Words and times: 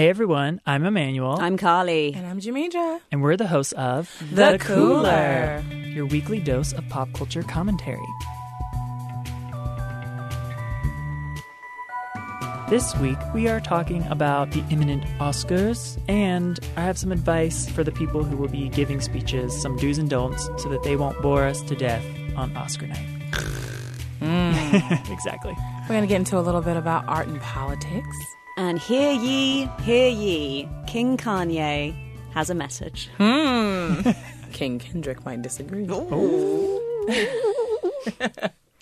Hey 0.00 0.08
everyone, 0.08 0.62
I'm 0.64 0.86
Emmanuel. 0.86 1.36
I'm 1.38 1.58
Carly. 1.58 2.14
And 2.14 2.26
I'm 2.26 2.40
Jamidra. 2.40 3.02
And 3.12 3.20
we're 3.20 3.36
the 3.36 3.46
hosts 3.46 3.74
of 3.74 4.10
The, 4.30 4.52
the 4.52 4.58
Cooler, 4.58 5.62
your 5.74 6.06
weekly 6.06 6.40
dose 6.40 6.72
of 6.72 6.88
pop 6.88 7.12
culture 7.12 7.42
commentary. 7.42 8.00
This 12.70 12.96
week, 12.96 13.18
we 13.34 13.46
are 13.48 13.60
talking 13.60 14.06
about 14.06 14.52
the 14.52 14.64
imminent 14.70 15.04
Oscars, 15.18 16.00
and 16.08 16.58
I 16.78 16.80
have 16.80 16.96
some 16.96 17.12
advice 17.12 17.68
for 17.68 17.84
the 17.84 17.92
people 17.92 18.24
who 18.24 18.38
will 18.38 18.48
be 18.48 18.70
giving 18.70 19.02
speeches, 19.02 19.60
some 19.60 19.76
do's 19.76 19.98
and 19.98 20.08
don'ts, 20.08 20.48
so 20.62 20.70
that 20.70 20.82
they 20.82 20.96
won't 20.96 21.20
bore 21.20 21.44
us 21.44 21.60
to 21.60 21.76
death 21.76 22.06
on 22.36 22.56
Oscar 22.56 22.86
night. 22.86 23.06
Mm. 24.22 25.10
exactly. 25.12 25.52
We're 25.82 25.88
going 25.88 26.00
to 26.00 26.06
get 26.06 26.16
into 26.16 26.38
a 26.38 26.40
little 26.40 26.62
bit 26.62 26.78
about 26.78 27.06
art 27.06 27.28
and 27.28 27.38
politics. 27.42 28.16
And 28.56 28.78
hear 28.78 29.12
ye, 29.12 29.68
hear 29.82 30.08
ye, 30.08 30.68
King 30.86 31.16
Kanye 31.16 31.94
has 32.32 32.50
a 32.50 32.54
message. 32.54 33.08
Hmm. 33.16 34.02
King 34.52 34.78
Kendrick 34.78 35.24
might 35.24 35.42
disagree. 35.42 35.86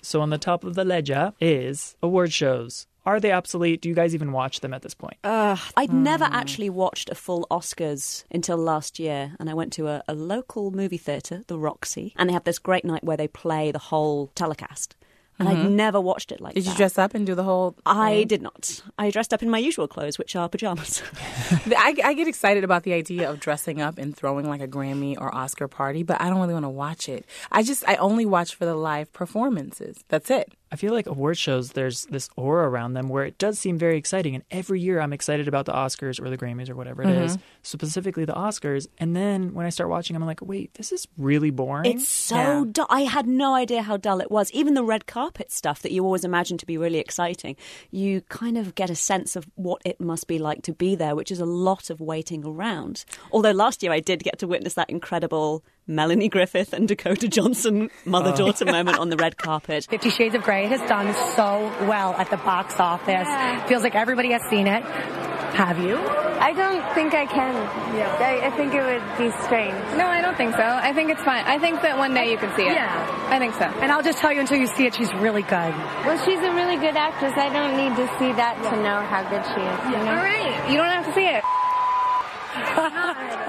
so, 0.01 0.21
on 0.21 0.29
the 0.29 0.37
top 0.37 0.63
of 0.63 0.75
the 0.75 0.83
ledger 0.83 1.33
is 1.39 1.95
award 2.01 2.33
shows. 2.33 2.87
Are 3.05 3.19
they 3.19 3.31
obsolete? 3.31 3.81
Do 3.81 3.89
you 3.89 3.95
guys 3.95 4.13
even 4.13 4.31
watch 4.31 4.59
them 4.59 4.73
at 4.73 4.81
this 4.81 4.93
point? 4.93 5.17
Uh, 5.23 5.57
I'd 5.77 5.89
mm. 5.89 6.01
never 6.03 6.25
actually 6.25 6.69
watched 6.69 7.09
a 7.09 7.15
full 7.15 7.47
Oscars 7.49 8.23
until 8.29 8.57
last 8.57 8.99
year, 8.99 9.35
and 9.39 9.49
I 9.49 9.53
went 9.53 9.73
to 9.73 9.87
a, 9.87 10.03
a 10.07 10.13
local 10.13 10.69
movie 10.71 10.97
theatre, 10.97 11.41
the 11.47 11.57
Roxy, 11.57 12.13
and 12.17 12.29
they 12.29 12.33
have 12.33 12.43
this 12.43 12.59
great 12.59 12.85
night 12.85 13.03
where 13.03 13.17
they 13.17 13.27
play 13.27 13.71
the 13.71 13.79
whole 13.79 14.27
telecast 14.35 14.95
and 15.39 15.47
mm-hmm. 15.47 15.61
I'd 15.61 15.71
never 15.71 15.99
watched 15.99 16.31
it 16.31 16.41
like 16.41 16.53
did 16.53 16.65
that. 16.65 16.71
you 16.71 16.75
dress 16.75 16.97
up 16.97 17.15
and 17.15 17.25
do 17.25 17.33
the 17.33 17.43
whole? 17.43 17.75
I 17.85 18.25
did 18.25 18.41
not. 18.41 18.81
I 18.97 19.09
dressed 19.09 19.33
up 19.33 19.41
in 19.41 19.49
my 19.49 19.57
usual 19.57 19.87
clothes, 19.87 20.17
which 20.17 20.35
are 20.35 20.49
pajamas. 20.49 21.01
I, 21.67 21.95
I, 22.03 22.13
get 22.13 22.27
excited 22.27 22.63
about 22.63 22.83
the 22.83 22.93
idea 22.93 23.29
of 23.29 23.39
dressing 23.39 23.81
up 23.81 23.97
and 23.97 24.15
throwing 24.15 24.47
like 24.49 24.61
a 24.61 24.67
Grammy 24.67 25.15
or 25.19 25.33
Oscar 25.33 25.67
party, 25.67 26.03
but 26.03 26.21
I 26.21 26.29
don't 26.29 26.39
really 26.39 26.53
want 26.53 26.65
to 26.65 26.69
watch 26.69 27.07
it. 27.07 27.25
I 27.51 27.63
just 27.63 27.87
I 27.87 27.95
only 27.95 28.25
watch 28.25 28.55
for 28.55 28.65
the 28.65 28.75
live 28.75 29.11
performances. 29.13 30.03
That's 30.09 30.29
it. 30.29 30.53
I 30.71 30.75
feel 30.75 30.93
like 30.93 31.07
award 31.07 31.37
shows, 31.37 31.71
there's 31.71 32.05
this 32.05 32.29
aura 32.35 32.69
around 32.69 32.93
them 32.93 33.09
where 33.09 33.25
it 33.25 33.37
does 33.37 33.57
seem 33.57 33.77
very 33.77 33.97
exciting. 33.97 34.35
And 34.35 34.43
every 34.51 34.79
year 34.79 34.99
I'm 34.99 35.13
excited 35.13 35.47
about 35.47 35.65
the 35.65 35.73
Oscars 35.73 36.21
or 36.21 36.29
the 36.29 36.37
Grammys 36.37 36.69
or 36.69 36.75
whatever 36.75 37.01
it 37.01 37.07
mm-hmm. 37.07 37.23
is, 37.23 37.37
specifically 37.63 38.25
the 38.25 38.33
Oscars. 38.33 38.87
And 38.99 39.15
then 39.15 39.53
when 39.53 39.65
I 39.65 39.69
start 39.69 39.89
watching, 39.89 40.15
I'm 40.15 40.25
like, 40.25 40.41
wait, 40.41 40.75
this 40.75 40.91
is 40.91 41.07
really 41.17 41.49
boring. 41.49 41.91
It's 41.91 42.07
so 42.07 42.35
yeah. 42.35 42.63
dull. 42.71 42.87
I 42.89 43.01
had 43.01 43.27
no 43.27 43.55
idea 43.55 43.81
how 43.81 43.97
dull 43.97 44.21
it 44.21 44.29
was. 44.29 44.51
Even 44.51 44.75
the 44.75 44.83
red 44.83 45.07
carpet 45.07 45.51
stuff 45.51 45.81
that 45.81 45.91
you 45.91 46.03
always 46.03 46.23
imagine 46.23 46.57
to 46.59 46.65
be 46.65 46.77
really 46.77 46.99
exciting, 46.99 47.55
you 47.89 48.21
kind 48.21 48.57
of 48.57 48.75
get 48.75 48.89
a 48.89 48.95
sense 48.95 49.35
of 49.35 49.47
what 49.55 49.81
it 49.85 49.99
must 49.99 50.27
be 50.27 50.37
like 50.37 50.61
to 50.63 50.73
be 50.73 50.95
there, 50.95 51.15
which 51.15 51.31
is 51.31 51.39
a 51.39 51.45
lot 51.45 51.89
of 51.89 51.99
waiting 51.99 52.45
around. 52.45 53.05
Although 53.31 53.51
last 53.51 53.81
year 53.81 53.91
I 53.91 53.99
did 53.99 54.23
get 54.23 54.39
to 54.39 54.47
witness 54.47 54.75
that 54.75 54.89
incredible 54.89 55.63
Melanie 55.89 56.29
Griffith 56.29 56.71
and 56.71 56.87
Dakota 56.87 57.27
Johnson 57.27 57.89
mother 58.05 58.31
daughter 58.35 58.63
oh. 58.67 58.71
moment 58.71 58.99
on 58.99 59.09
the 59.09 59.17
red 59.17 59.37
carpet. 59.37 59.85
Fifty 59.89 60.11
Shades 60.11 60.35
of 60.35 60.43
Grey 60.43 60.67
has 60.67 60.79
done 60.87 61.13
so 61.35 61.65
well 61.87 62.13
at 62.13 62.29
the 62.29 62.37
box 62.37 62.79
office. 62.79 63.07
Yeah. 63.07 63.65
Feels 63.65 63.81
like 63.81 63.95
everybody 63.95 64.29
has 64.29 64.43
seen 64.49 64.67
it. 64.67 64.83
Have 64.83 65.79
you? 65.79 65.97
I 65.97 66.53
don't 66.53 66.85
think 66.93 67.15
I 67.15 67.25
can. 67.25 67.53
Yeah. 67.97 68.15
I, 68.19 68.47
I, 68.47 68.49
think 68.51 68.73
it 68.73 68.81
would 68.81 69.01
be 69.17 69.31
strange. 69.43 69.73
No, 69.97 70.05
I 70.05 70.21
don't 70.21 70.37
think 70.37 70.53
so. 70.55 70.61
I 70.61 70.93
think 70.93 71.09
it's 71.09 71.23
fine. 71.23 71.43
I 71.45 71.57
think 71.57 71.81
that 71.81 71.97
one 71.97 72.13
day 72.13 72.31
you 72.31 72.37
can 72.37 72.55
see 72.55 72.63
it. 72.63 72.73
Yeah. 72.73 73.27
I 73.29 73.39
think 73.39 73.55
so. 73.55 73.65
And 73.65 73.91
I'll 73.91 74.03
just 74.03 74.19
tell 74.19 74.31
you 74.31 74.39
until 74.39 74.57
you 74.57 74.67
see 74.67 74.85
it, 74.85 74.93
she's 74.93 75.11
really 75.15 75.41
good. 75.41 75.73
Well, 76.05 76.23
she's 76.23 76.39
a 76.39 76.53
really 76.53 76.77
good 76.77 76.95
actress. 76.95 77.33
I 77.35 77.49
don't 77.49 77.75
need 77.75 77.95
to 77.97 78.07
see 78.19 78.31
that 78.33 78.57
yeah. 78.61 78.69
to 78.69 78.75
know 78.77 79.01
how 79.09 79.23
good 79.27 79.43
she 79.51 79.59
is. 79.59 79.79
You 79.89 80.05
know? 80.05 80.11
All 80.11 80.23
right. 80.23 80.69
You 80.69 80.77
don't 80.77 80.93
have 80.93 81.05
to 81.07 81.13
see 81.17 81.27
it. 81.27 81.43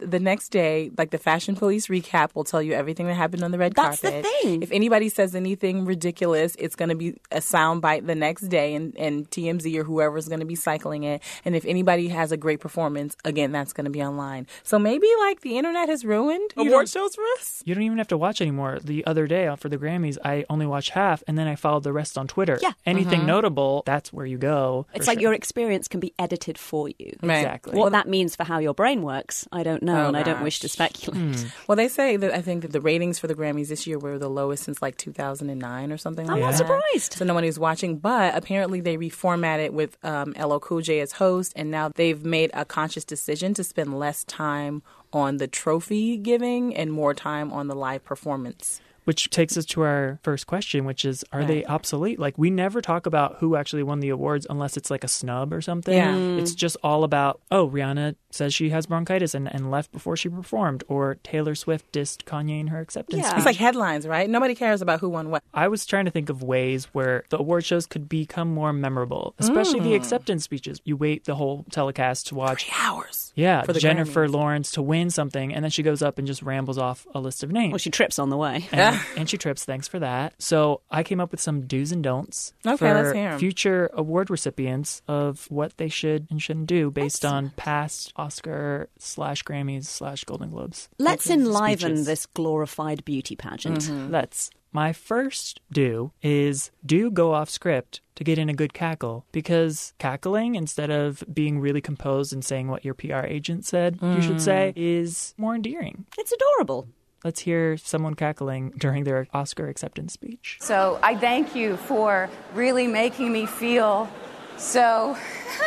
the 0.00 0.20
next 0.20 0.48
day, 0.48 0.90
like 0.96 1.10
the 1.10 1.18
Fashion 1.18 1.54
Police 1.54 1.86
recap 1.88 2.34
will 2.34 2.44
tell 2.44 2.62
you 2.62 2.72
everything 2.72 3.06
that 3.06 3.14
happened 3.14 3.42
on 3.42 3.50
the 3.50 3.58
red 3.58 3.74
That's 3.74 4.00
carpet. 4.00 4.22
That's 4.22 4.42
the 4.42 4.48
thing. 4.48 4.62
If 4.62 4.72
anybody 4.72 5.08
says 5.08 5.34
anything 5.34 5.84
ridiculous, 5.84 6.56
it's 6.58 6.76
going 6.76 6.88
to 6.88 6.94
be 6.94 7.16
a 7.30 7.38
soundbite 7.38 8.06
the 8.06 8.14
next 8.14 8.42
day, 8.42 8.74
and, 8.74 8.96
and 8.96 9.30
TMZ 9.30 9.76
or 9.76 9.84
whoever 9.84 10.18
is 10.18 10.28
going 10.28 10.40
to 10.40 10.46
be 10.46 10.54
cycling 10.54 11.04
it. 11.04 11.22
And 11.44 11.54
if 11.54 11.64
anybody 11.64 12.08
has 12.08 12.32
a 12.32 12.36
great 12.36 12.60
performance, 12.60 13.16
again, 13.24 13.52
that's 13.52 13.72
going 13.72 13.84
to 13.84 13.90
be 13.90 14.02
online. 14.02 14.46
So 14.62 14.78
maybe 14.78 15.08
like 15.20 15.40
the 15.40 15.58
internet 15.58 15.88
has 15.88 16.04
ruined 16.04 16.52
award 16.56 16.88
shows 16.88 17.14
for 17.14 17.24
us. 17.38 17.62
You 17.64 17.74
don't 17.74 17.84
even 17.84 17.98
have 17.98 18.08
to 18.08 18.18
watch 18.18 18.40
anymore. 18.40 18.78
The 18.82 19.04
other 19.06 19.26
day 19.26 19.46
uh, 19.46 19.56
for 19.56 19.68
the 19.68 19.78
Grammys, 19.78 20.18
I 20.24 20.44
only 20.48 20.66
watched 20.66 20.90
half, 20.90 21.22
and 21.26 21.38
then 21.38 21.46
I 21.46 21.56
followed 21.56 21.84
the 21.84 21.92
rest 21.92 22.16
on 22.16 22.26
Twitter. 22.26 22.58
Yeah. 22.62 22.72
Anything 22.86 23.20
mm-hmm. 23.20 23.28
notable, 23.28 23.82
that's 23.86 24.12
where 24.12 24.26
you 24.26 24.38
go. 24.38 24.86
It's 24.94 25.06
like 25.06 25.16
sure. 25.16 25.22
your 25.22 25.34
experience 25.34 25.88
can 25.88 26.00
be 26.00 26.14
edited 26.18 26.58
for 26.58 26.88
you. 26.88 27.16
Right. 27.22 27.38
Exactly. 27.38 27.78
What 27.78 27.92
that 27.92 28.08
means 28.08 28.36
for 28.36 28.44
how 28.44 28.58
your 28.58 28.74
brain 28.74 29.02
works, 29.02 29.46
I 29.52 29.62
don't 29.62 29.82
know, 29.82 29.89
oh, 29.96 30.06
and 30.06 30.14
gosh. 30.14 30.20
I 30.20 30.32
don't 30.32 30.42
wish 30.42 30.60
to 30.60 30.68
speculate. 30.68 31.20
Hmm. 31.20 31.48
Well, 31.66 31.76
they 31.76 31.88
say 31.88 32.16
that 32.16 32.32
I 32.32 32.42
think 32.42 32.62
that 32.62 32.72
the 32.72 32.80
ratings 32.80 33.18
for 33.18 33.26
the 33.26 33.34
Grammys 33.34 33.68
this 33.68 33.86
year 33.86 33.98
were 33.98 34.18
the 34.18 34.30
lowest 34.30 34.64
since 34.64 34.80
like 34.82 34.96
2009 34.96 35.92
or 35.92 35.98
something 35.98 36.26
like 36.26 36.34
I'm 36.34 36.40
that. 36.40 36.46
I'm 36.46 36.50
not 36.52 36.58
surprised. 36.58 37.14
So 37.14 37.24
no 37.24 37.34
one 37.34 37.44
is 37.44 37.58
watching, 37.58 37.98
but 37.98 38.34
apparently 38.34 38.80
they 38.80 38.96
reformatted 38.96 39.70
with 39.70 39.96
um, 40.04 40.34
LL 40.40 40.58
Cool 40.58 40.80
J 40.80 41.00
as 41.00 41.12
host, 41.12 41.52
and 41.56 41.70
now 41.70 41.90
they've 41.94 42.24
made 42.24 42.50
a 42.54 42.64
conscious 42.64 43.04
decision 43.04 43.54
to 43.54 43.64
spend 43.64 43.98
less 43.98 44.24
time 44.24 44.82
on 45.12 45.38
the 45.38 45.48
trophy 45.48 46.16
giving 46.16 46.74
and 46.76 46.92
more 46.92 47.14
time 47.14 47.52
on 47.52 47.66
the 47.66 47.74
live 47.74 48.04
performance. 48.04 48.80
Which 49.04 49.30
takes 49.30 49.56
us 49.56 49.64
to 49.66 49.82
our 49.82 50.18
first 50.22 50.46
question, 50.46 50.84
which 50.84 51.04
is 51.04 51.24
Are 51.32 51.40
right. 51.40 51.48
they 51.48 51.64
obsolete? 51.64 52.18
Like, 52.18 52.36
we 52.38 52.50
never 52.50 52.80
talk 52.80 53.06
about 53.06 53.36
who 53.38 53.56
actually 53.56 53.82
won 53.82 54.00
the 54.00 54.10
awards 54.10 54.46
unless 54.48 54.76
it's 54.76 54.90
like 54.90 55.04
a 55.04 55.08
snub 55.08 55.52
or 55.52 55.60
something. 55.60 55.94
Yeah. 55.94 56.16
It's 56.16 56.54
just 56.54 56.76
all 56.82 57.04
about, 57.04 57.40
oh, 57.50 57.68
Rihanna 57.68 58.16
says 58.30 58.54
she 58.54 58.70
has 58.70 58.86
bronchitis 58.86 59.34
and, 59.34 59.52
and 59.52 59.70
left 59.70 59.90
before 59.92 60.16
she 60.16 60.28
performed, 60.28 60.84
or 60.88 61.16
Taylor 61.24 61.54
Swift 61.54 61.90
dissed 61.92 62.24
Kanye 62.24 62.60
in 62.60 62.68
her 62.68 62.80
acceptance. 62.80 63.22
Yeah. 63.22 63.28
Speech. 63.28 63.38
It's 63.38 63.46
like 63.46 63.56
headlines, 63.56 64.06
right? 64.06 64.28
Nobody 64.28 64.54
cares 64.54 64.82
about 64.82 65.00
who 65.00 65.08
won 65.08 65.30
what. 65.30 65.42
I 65.52 65.68
was 65.68 65.86
trying 65.86 66.04
to 66.04 66.10
think 66.10 66.28
of 66.28 66.42
ways 66.42 66.84
where 66.92 67.24
the 67.30 67.38
award 67.38 67.64
shows 67.64 67.86
could 67.86 68.08
become 68.08 68.52
more 68.52 68.72
memorable, 68.72 69.34
especially 69.38 69.80
mm. 69.80 69.84
the 69.84 69.94
acceptance 69.94 70.44
speeches. 70.44 70.80
You 70.84 70.96
wait 70.96 71.24
the 71.24 71.34
whole 71.34 71.64
telecast 71.70 72.28
to 72.28 72.34
watch. 72.34 72.64
Three 72.64 72.74
hours. 72.78 73.32
Yeah. 73.34 73.64
Jennifer 73.64 74.26
Grammys. 74.26 74.32
Lawrence 74.32 74.70
to 74.72 74.82
win 74.82 75.10
something, 75.10 75.54
and 75.54 75.64
then 75.64 75.70
she 75.70 75.82
goes 75.82 76.02
up 76.02 76.18
and 76.18 76.26
just 76.26 76.42
rambles 76.42 76.78
off 76.78 77.06
a 77.14 77.20
list 77.20 77.42
of 77.42 77.50
names. 77.50 77.72
Well, 77.72 77.78
she 77.78 77.90
trips 77.90 78.18
on 78.18 78.28
the 78.28 78.36
way. 78.36 78.68
And, 78.72 78.89
and 79.16 79.28
she 79.28 79.38
trips. 79.38 79.64
Thanks 79.64 79.88
for 79.88 79.98
that. 79.98 80.40
So 80.40 80.80
I 80.90 81.02
came 81.02 81.20
up 81.20 81.30
with 81.30 81.40
some 81.40 81.66
do's 81.66 81.92
and 81.92 82.02
don'ts 82.02 82.52
okay, 82.66 82.76
for 82.76 83.38
future 83.38 83.90
award 83.92 84.30
recipients 84.30 85.02
of 85.08 85.46
what 85.50 85.76
they 85.76 85.88
should 85.88 86.26
and 86.30 86.40
shouldn't 86.40 86.66
do 86.66 86.90
based 86.90 87.24
Excellent. 87.24 87.46
on 87.46 87.52
past 87.56 88.12
Oscar 88.16 88.88
slash 88.98 89.42
Grammys 89.44 89.84
slash 89.86 90.24
Golden 90.24 90.50
Globes. 90.50 90.88
Let's 90.98 91.28
enliven 91.30 91.78
speeches. 91.78 92.06
this 92.06 92.26
glorified 92.26 93.04
beauty 93.04 93.36
pageant. 93.36 93.80
Mm-hmm. 93.80 94.12
Let's. 94.12 94.50
My 94.72 94.92
first 94.92 95.60
do 95.72 96.12
is 96.22 96.70
do 96.86 97.10
go 97.10 97.34
off 97.34 97.50
script 97.50 98.02
to 98.14 98.22
get 98.22 98.38
in 98.38 98.48
a 98.48 98.54
good 98.54 98.72
cackle 98.72 99.26
because 99.32 99.94
cackling 99.98 100.54
instead 100.54 100.90
of 100.90 101.24
being 101.32 101.58
really 101.58 101.80
composed 101.80 102.32
and 102.32 102.44
saying 102.44 102.68
what 102.68 102.84
your 102.84 102.94
PR 102.94 103.24
agent 103.26 103.64
said 103.64 103.98
mm. 103.98 104.14
you 104.14 104.22
should 104.22 104.40
say 104.40 104.72
mm. 104.76 104.80
is 104.80 105.34
more 105.36 105.56
endearing. 105.56 106.06
It's 106.18 106.30
adorable. 106.30 106.86
Let's 107.24 107.40
hear 107.40 107.76
someone 107.76 108.14
cackling 108.14 108.70
during 108.78 109.04
their 109.04 109.26
Oscar 109.34 109.68
acceptance 109.68 110.14
speech. 110.14 110.58
So 110.60 110.98
I 111.02 111.16
thank 111.16 111.54
you 111.54 111.76
for 111.76 112.30
really 112.54 112.86
making 112.86 113.30
me 113.32 113.44
feel 113.46 114.08
so. 114.56 115.16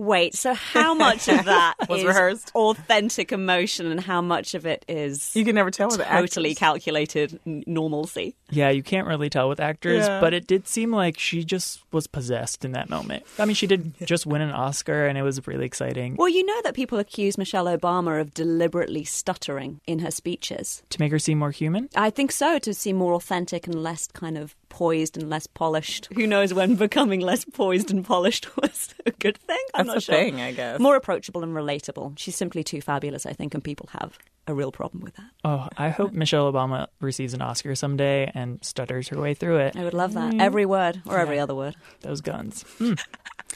Wait, 0.00 0.34
so 0.34 0.54
how 0.54 0.94
much 0.94 1.28
of 1.28 1.44
that 1.44 1.74
was 1.90 2.00
is 2.00 2.06
rehearsed? 2.06 2.50
authentic 2.54 3.32
emotion 3.32 3.84
and 3.84 4.00
how 4.00 4.22
much 4.22 4.54
of 4.54 4.64
it 4.64 4.82
is 4.88 5.36
you 5.36 5.44
can 5.44 5.54
never 5.54 5.70
tell 5.70 5.88
with 5.88 6.00
totally 6.00 6.52
actors. 6.52 6.58
calculated 6.58 7.38
normalcy? 7.44 8.34
Yeah, 8.48 8.70
you 8.70 8.82
can't 8.82 9.06
really 9.06 9.28
tell 9.28 9.50
with 9.50 9.60
actors, 9.60 10.06
yeah. 10.06 10.18
but 10.18 10.32
it 10.32 10.46
did 10.46 10.66
seem 10.66 10.90
like 10.90 11.18
she 11.18 11.44
just 11.44 11.82
was 11.92 12.06
possessed 12.06 12.64
in 12.64 12.72
that 12.72 12.88
moment. 12.88 13.26
I 13.38 13.44
mean, 13.44 13.54
she 13.54 13.66
did 13.66 13.92
just 14.06 14.24
win 14.24 14.40
an 14.40 14.52
Oscar, 14.52 15.06
and 15.06 15.18
it 15.18 15.22
was 15.22 15.46
really 15.46 15.66
exciting. 15.66 16.16
Well, 16.16 16.30
you 16.30 16.46
know 16.46 16.62
that 16.62 16.72
people 16.72 16.98
accuse 16.98 17.36
Michelle 17.36 17.66
Obama 17.66 18.22
of 18.22 18.32
deliberately 18.32 19.04
stuttering 19.04 19.82
in 19.86 19.98
her 19.98 20.10
speeches 20.10 20.82
to 20.88 20.98
make 20.98 21.12
her 21.12 21.18
seem 21.18 21.38
more 21.38 21.50
human. 21.50 21.90
I 21.94 22.08
think 22.08 22.32
so, 22.32 22.58
to 22.60 22.72
seem 22.72 22.96
more 22.96 23.12
authentic 23.12 23.66
and 23.66 23.82
less 23.82 24.06
kind 24.06 24.38
of 24.38 24.56
poised 24.70 25.18
and 25.18 25.28
less 25.28 25.46
polished. 25.46 26.08
Who 26.14 26.26
knows 26.26 26.54
when 26.54 26.76
becoming 26.76 27.20
less 27.20 27.44
poised 27.44 27.90
and 27.90 28.02
polished 28.02 28.56
was 28.62 28.94
a 29.04 29.10
good 29.10 29.36
thing? 29.36 29.58
I'm 29.74 29.89
That's 29.94 30.06
the 30.06 30.12
sure. 30.12 30.22
thing, 30.22 30.40
I 30.40 30.52
guess. 30.52 30.80
More 30.80 30.96
approachable 30.96 31.42
and 31.42 31.54
relatable. 31.54 32.18
She's 32.18 32.36
simply 32.36 32.62
too 32.64 32.80
fabulous, 32.80 33.26
I 33.26 33.32
think, 33.32 33.54
and 33.54 33.62
people 33.62 33.88
have 33.92 34.18
a 34.46 34.54
real 34.54 34.72
problem 34.72 35.02
with 35.02 35.14
that. 35.16 35.30
Oh, 35.44 35.68
I 35.76 35.90
hope 35.90 36.12
Michelle 36.12 36.50
Obama 36.52 36.88
receives 37.00 37.34
an 37.34 37.42
Oscar 37.42 37.74
someday 37.74 38.30
and 38.34 38.62
stutters 38.64 39.08
her 39.08 39.20
way 39.20 39.34
through 39.34 39.58
it. 39.58 39.76
I 39.76 39.84
would 39.84 39.94
love 39.94 40.14
that. 40.14 40.32
Mm. 40.34 40.40
Every 40.40 40.66
word 40.66 41.02
or 41.06 41.18
every 41.18 41.38
other 41.38 41.54
word. 41.54 41.76
Those 42.00 42.20
guns. 42.20 42.64
Mm. 42.78 43.00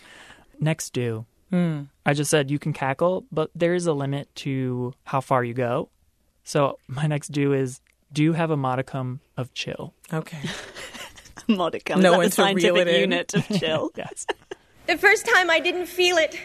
Next 0.61 0.93
do. 0.93 1.27
Mm. 1.53 1.89
I 2.07 2.15
just 2.15 2.31
said 2.31 2.51
you 2.51 2.59
can 2.59 2.73
cackle, 2.73 3.25
but 3.31 3.51
there 3.55 3.75
is 3.75 3.87
a 3.87 3.93
limit 3.93 4.35
to 4.37 4.95
how 5.05 5.21
far 5.21 5.45
you 5.45 5.55
go. 5.55 5.89
So 6.45 6.79
my 6.89 7.07
next 7.07 7.29
do 7.33 7.53
is 7.53 7.81
do 8.13 8.33
have 8.33 8.51
a 8.51 8.57
modicum 8.57 9.21
of 9.37 9.53
chill. 9.55 9.95
Okay. 10.13 10.39
Modicum. 11.49 12.01
No 12.01 12.13
Is 12.13 12.17
one 12.17 12.25
that 12.25 12.31
the 12.31 12.37
to 12.37 12.43
reel 12.43 12.75
scientific 12.75 12.89
it 12.89 12.95
in. 12.95 13.01
unit 13.01 13.35
of 13.35 13.49
chill. 13.59 13.91
Yes. 13.97 14.27
The 14.87 14.99
first 14.99 15.27
time 15.27 15.51
I 15.51 15.61
didn't 15.61 15.87
feel 15.87 16.17
it, 16.19 16.39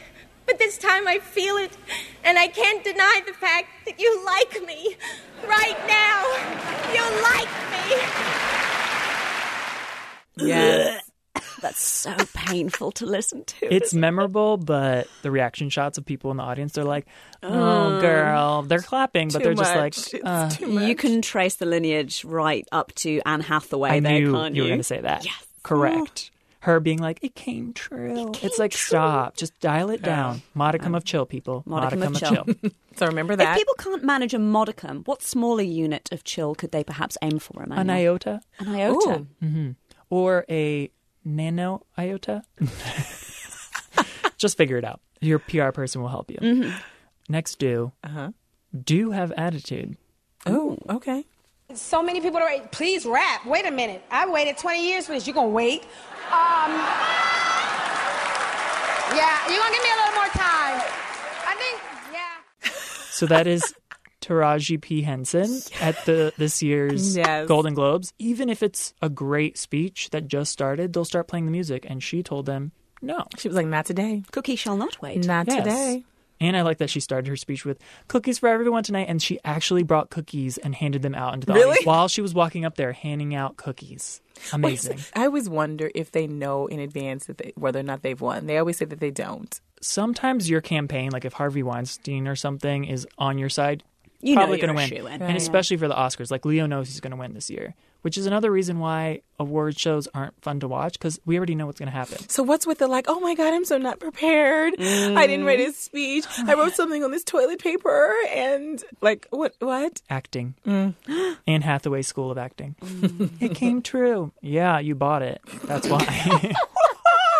but 0.45 0.59
this 0.59 0.77
time 0.77 1.07
I 1.07 1.19
feel 1.19 1.57
it, 1.57 1.75
and 2.23 2.37
I 2.37 2.47
can't 2.47 2.83
deny 2.83 3.21
the 3.25 3.33
fact 3.33 3.67
that 3.85 3.99
you 3.99 4.25
like 4.25 4.65
me. 4.65 4.95
Right 5.47 5.77
now, 5.87 6.23
you 6.93 7.03
like 7.21 7.49
me. 7.71 7.95
Yes. 10.47 11.03
That's 11.61 11.81
so 11.81 12.15
painful 12.33 12.91
to 12.93 13.05
listen 13.05 13.43
to. 13.43 13.73
It's 13.73 13.93
memorable, 13.93 14.55
but 14.57 15.07
the 15.21 15.31
reaction 15.31 15.69
shots 15.69 15.97
of 15.97 16.05
people 16.05 16.31
in 16.31 16.37
the 16.37 16.43
audience, 16.43 16.73
they're 16.73 16.85
like, 16.85 17.05
oh, 17.43 17.99
girl. 17.99 18.61
They're 18.63 18.79
clapping, 18.79 19.29
but 19.29 19.43
they're 19.43 19.53
just 19.53 19.75
like, 19.75 19.95
uh, 20.23 20.49
too 20.49 20.67
much. 20.67 20.87
you 20.87 20.95
can 20.95 21.21
trace 21.21 21.55
the 21.55 21.65
lineage 21.65 22.23
right 22.23 22.65
up 22.71 22.93
to 22.95 23.21
Anne 23.25 23.41
Hathaway 23.41 23.89
I 23.89 23.99
there, 23.99 24.19
knew 24.19 24.31
can't 24.31 24.55
you 24.55 24.63
you? 24.63 24.63
were 24.63 24.69
going 24.69 24.79
to 24.79 24.83
say 24.85 25.01
that. 25.01 25.25
Yes. 25.25 25.45
Correct. 25.63 26.31
Her 26.61 26.79
being 26.81 26.99
like, 26.99 27.19
it 27.21 27.35
came 27.35 27.71
true. 27.71 28.31
it's 28.41 28.59
like, 28.59 28.73
stop. 28.73 29.37
Just 29.37 29.57
dial 29.61 29.89
it 29.89 30.01
down. 30.01 30.41
Modicum 30.53 30.93
of 30.93 31.05
chill, 31.05 31.25
people. 31.25 31.63
Modicum 31.65 32.15
of 32.15 32.19
chill. 32.19 32.45
So 32.97 33.05
remember 33.07 33.33
that. 33.37 33.51
If 33.53 33.59
people 33.59 33.75
can't 33.75 34.03
manage 34.03 34.33
a 34.33 34.39
modicum, 34.39 35.03
what 35.05 35.21
smaller 35.21 35.61
unit 35.61 36.09
of 36.11 36.25
chill 36.25 36.53
could 36.53 36.73
they 36.73 36.83
perhaps 36.83 37.17
aim 37.21 37.39
for, 37.39 37.63
Emmanuel? 37.63 37.79
An 37.79 37.89
iota 37.89 38.41
An 38.59 38.67
iota. 38.75 39.25
Ooh. 39.41 39.75
or 40.09 40.43
a 40.49 40.91
nano 41.23 41.85
iota. 41.97 42.43
Just 44.37 44.57
figure 44.57 44.75
it 44.75 44.83
out. 44.83 44.99
Your 45.21 45.39
PR 45.39 45.69
person 45.69 46.01
will 46.01 46.09
help 46.09 46.29
you. 46.29 46.39
Mm-hmm. 46.41 46.77
Next, 47.29 47.57
do. 47.59 47.93
Uh-huh. 48.03 48.31
Do 48.83 49.11
have 49.11 49.31
attitude. 49.33 49.95
Oh, 50.45 50.77
okay. 50.89 51.25
So 51.73 52.01
many 52.01 52.19
people 52.19 52.39
are 52.39 52.49
please 52.71 53.05
rap. 53.05 53.45
Wait 53.45 53.65
a 53.65 53.71
minute. 53.71 54.01
I 54.09 54.27
waited 54.27 54.57
20 54.57 54.87
years 54.89 55.05
for 55.05 55.13
this. 55.13 55.27
You 55.27 55.33
gonna 55.33 55.49
wait? 55.49 55.83
Um, 56.31 56.71
yeah, 59.15 59.47
you 59.49 59.57
gonna 59.57 59.73
give 59.73 59.83
me 59.83 59.89
a 59.91 59.99
little 59.99 60.15
more 60.15 60.29
time. 60.33 60.81
I 61.45 61.55
think, 61.59 61.81
yeah. 62.13 62.71
So 63.11 63.25
that 63.27 63.45
is 63.47 63.73
Taraji 64.21 64.81
P. 64.81 65.01
Henson 65.03 65.59
at 65.79 66.03
the 66.05 66.33
this 66.37 66.63
year's 66.63 67.15
Yes. 67.17 67.47
Golden 67.47 67.73
Globes. 67.75 68.13
Even 68.17 68.49
if 68.49 68.63
it's 68.63 68.93
a 69.01 69.09
great 69.09 69.57
speech 69.57 70.09
that 70.11 70.27
just 70.27 70.51
started, 70.51 70.93
they'll 70.93 71.05
start 71.05 71.27
playing 71.27 71.45
the 71.45 71.51
music. 71.51 71.85
And 71.87 72.01
she 72.01 72.23
told 72.23 72.45
them 72.47 72.71
no. 73.01 73.25
She 73.37 73.47
was 73.47 73.55
like, 73.55 73.67
not 73.67 73.85
today. 73.85 74.23
Cookie 74.31 74.55
shall 74.55 74.75
not 74.75 74.99
wait. 75.01 75.25
Not 75.25 75.47
Yes. 75.47 75.63
today. 75.63 76.03
And 76.41 76.55
I 76.55 76.61
like 76.61 76.77
that 76.77 76.89
she 76.89 76.99
started 77.01 77.27
her 77.27 77.35
speech 77.35 77.65
with 77.65 77.79
cookies 78.07 78.39
for 78.39 78.47
everyone 78.47 78.83
tonight, 78.83 79.07
and 79.09 79.21
she 79.21 79.39
actually 79.43 79.83
brought 79.83 80.09
cookies 80.09 80.57
and 80.57 80.73
handed 80.73 81.01
them 81.01 81.13
out 81.15 81.33
into 81.33 81.45
the 81.47 81.53
Really? 81.53 81.69
audience 81.71 81.85
while 81.85 82.07
she 82.07 82.21
was 82.21 82.33
walking 82.33 82.63
up 82.63 82.75
there 82.75 82.93
handing 82.93 83.35
out 83.35 83.57
cookies. 83.57 84.21
Amazing. 84.53 84.99
I 85.15 85.25
always 85.25 85.49
wonder 85.49 85.91
if 85.93 86.11
they 86.13 86.27
know 86.27 86.67
in 86.67 86.79
advance 86.79 87.25
that 87.25 87.39
they, 87.39 87.51
whether 87.55 87.79
or 87.79 87.83
not 87.83 88.03
they've 88.03 88.19
won. 88.19 88.45
They 88.45 88.57
always 88.57 88.77
say 88.77 88.85
that 88.85 88.99
they 89.01 89.11
don't. 89.11 89.59
Sometimes 89.81 90.49
your 90.49 90.61
campaign, 90.61 91.11
like 91.11 91.25
if 91.25 91.33
Harvey 91.33 91.61
Weinstein 91.63 92.27
or 92.27 92.35
something 92.37 92.85
is 92.85 93.05
on 93.17 93.37
your 93.37 93.49
side, 93.49 93.83
You 94.21 94.35
know 94.35 94.41
probably 94.41 94.59
you're 94.59 94.67
going 94.67 94.75
to 94.87 94.95
win. 94.95 95.01
shoo-in. 95.03 95.21
And 95.21 95.35
especially 95.37 95.75
for 95.77 95.87
the 95.89 95.93
Oscars, 95.95 96.31
like 96.31 96.45
Leo 96.45 96.65
knows 96.67 96.87
he's 96.87 96.99
going 97.01 97.11
to 97.11 97.17
win 97.17 97.33
this 97.33 97.49
year, 97.49 97.75
which 98.01 98.17
is 98.17 98.25
another 98.25 98.51
reason 98.51 98.79
why 98.79 99.21
award 99.39 99.77
shows 99.79 100.07
aren't 100.13 100.41
fun 100.41 100.59
to 100.59 100.67
watch 100.67 100.93
because 100.93 101.19
we 101.25 101.37
already 101.37 101.55
know 101.55 101.65
what's 101.65 101.79
going 101.79 101.91
to 101.91 101.95
happen. 101.97 102.17
So 102.29 102.43
what's 102.43 102.65
with 102.65 102.79
the 102.79 102.87
like, 102.87 103.05
oh 103.07 103.19
my 103.19 103.35
God, 103.35 103.53
I'm 103.53 103.65
so 103.65 103.77
not 103.77 103.99
prepared. 103.99 104.75
I 104.79 105.27
didn't 105.27 105.45
write 105.45 105.59
a 105.59 105.71
speech. 105.71 106.25
I 106.37 106.53
wrote 106.53 106.73
something 106.73 107.03
on 107.03 107.11
this 107.11 107.23
toilet 107.23 107.59
paper 107.59 108.13
and 108.29 108.83
like, 109.01 109.27
what, 109.31 109.55
what? 109.59 110.01
Acting. 110.09 110.55
Mm. 110.65 110.93
Anne 111.47 111.61
Hathaway 111.61 112.01
School 112.01 112.31
of 112.31 112.37
Acting. 112.37 112.75
it 113.39 113.55
came 113.55 113.81
true. 113.81 114.31
Yeah, 114.41 114.79
you 114.79 114.95
bought 114.95 115.21
it. 115.21 115.41
That's 115.63 115.87
why. 115.87 115.99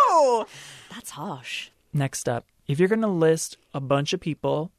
That's 0.92 1.12
harsh. 1.12 1.70
Next 1.94 2.28
up, 2.28 2.46
if 2.68 2.80
you're 2.80 2.90
going 2.90 3.02
to 3.02 3.08
list 3.08 3.58
a 3.74 3.80
bunch 3.80 4.14
of 4.14 4.20
people, 4.20 4.72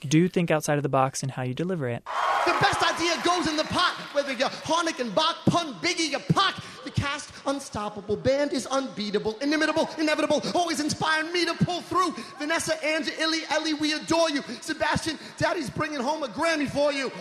do 0.00 0.28
think 0.28 0.50
outside 0.50 0.76
of 0.76 0.82
the 0.82 0.88
box 0.88 1.22
in 1.22 1.28
how 1.30 1.42
you 1.42 1.54
deliver 1.54 1.88
it. 1.88 2.04
The 2.46 2.56
best 2.60 2.82
idea 2.82 3.14
goes 3.24 3.48
in 3.48 3.56
the 3.56 3.64
pot. 3.64 3.94
Whether 4.12 4.32
you're 4.32 4.48
Harnick 4.48 5.00
and 5.00 5.14
Bach, 5.14 5.36
Pun, 5.46 5.74
Biggie, 5.74 6.14
or 6.14 6.32
Pac, 6.32 6.56
the 6.84 6.90
cast 6.90 7.30
unstoppable. 7.46 8.16
Band 8.16 8.52
is 8.52 8.66
unbeatable, 8.66 9.36
inimitable, 9.40 9.88
inevitable, 9.98 10.42
always 10.54 10.80
inspiring 10.80 11.32
me 11.32 11.44
to 11.44 11.54
pull 11.64 11.82
through. 11.82 12.14
Vanessa, 12.38 12.82
Angie, 12.84 13.12
Illy, 13.18 13.40
Ellie, 13.50 13.74
we 13.74 13.92
adore 13.92 14.30
you. 14.30 14.42
Sebastian, 14.60 15.18
Daddy's 15.36 15.70
bringing 15.70 16.00
home 16.00 16.22
a 16.22 16.28
Grammy 16.28 16.68
for 16.68 16.92
you. 16.92 17.12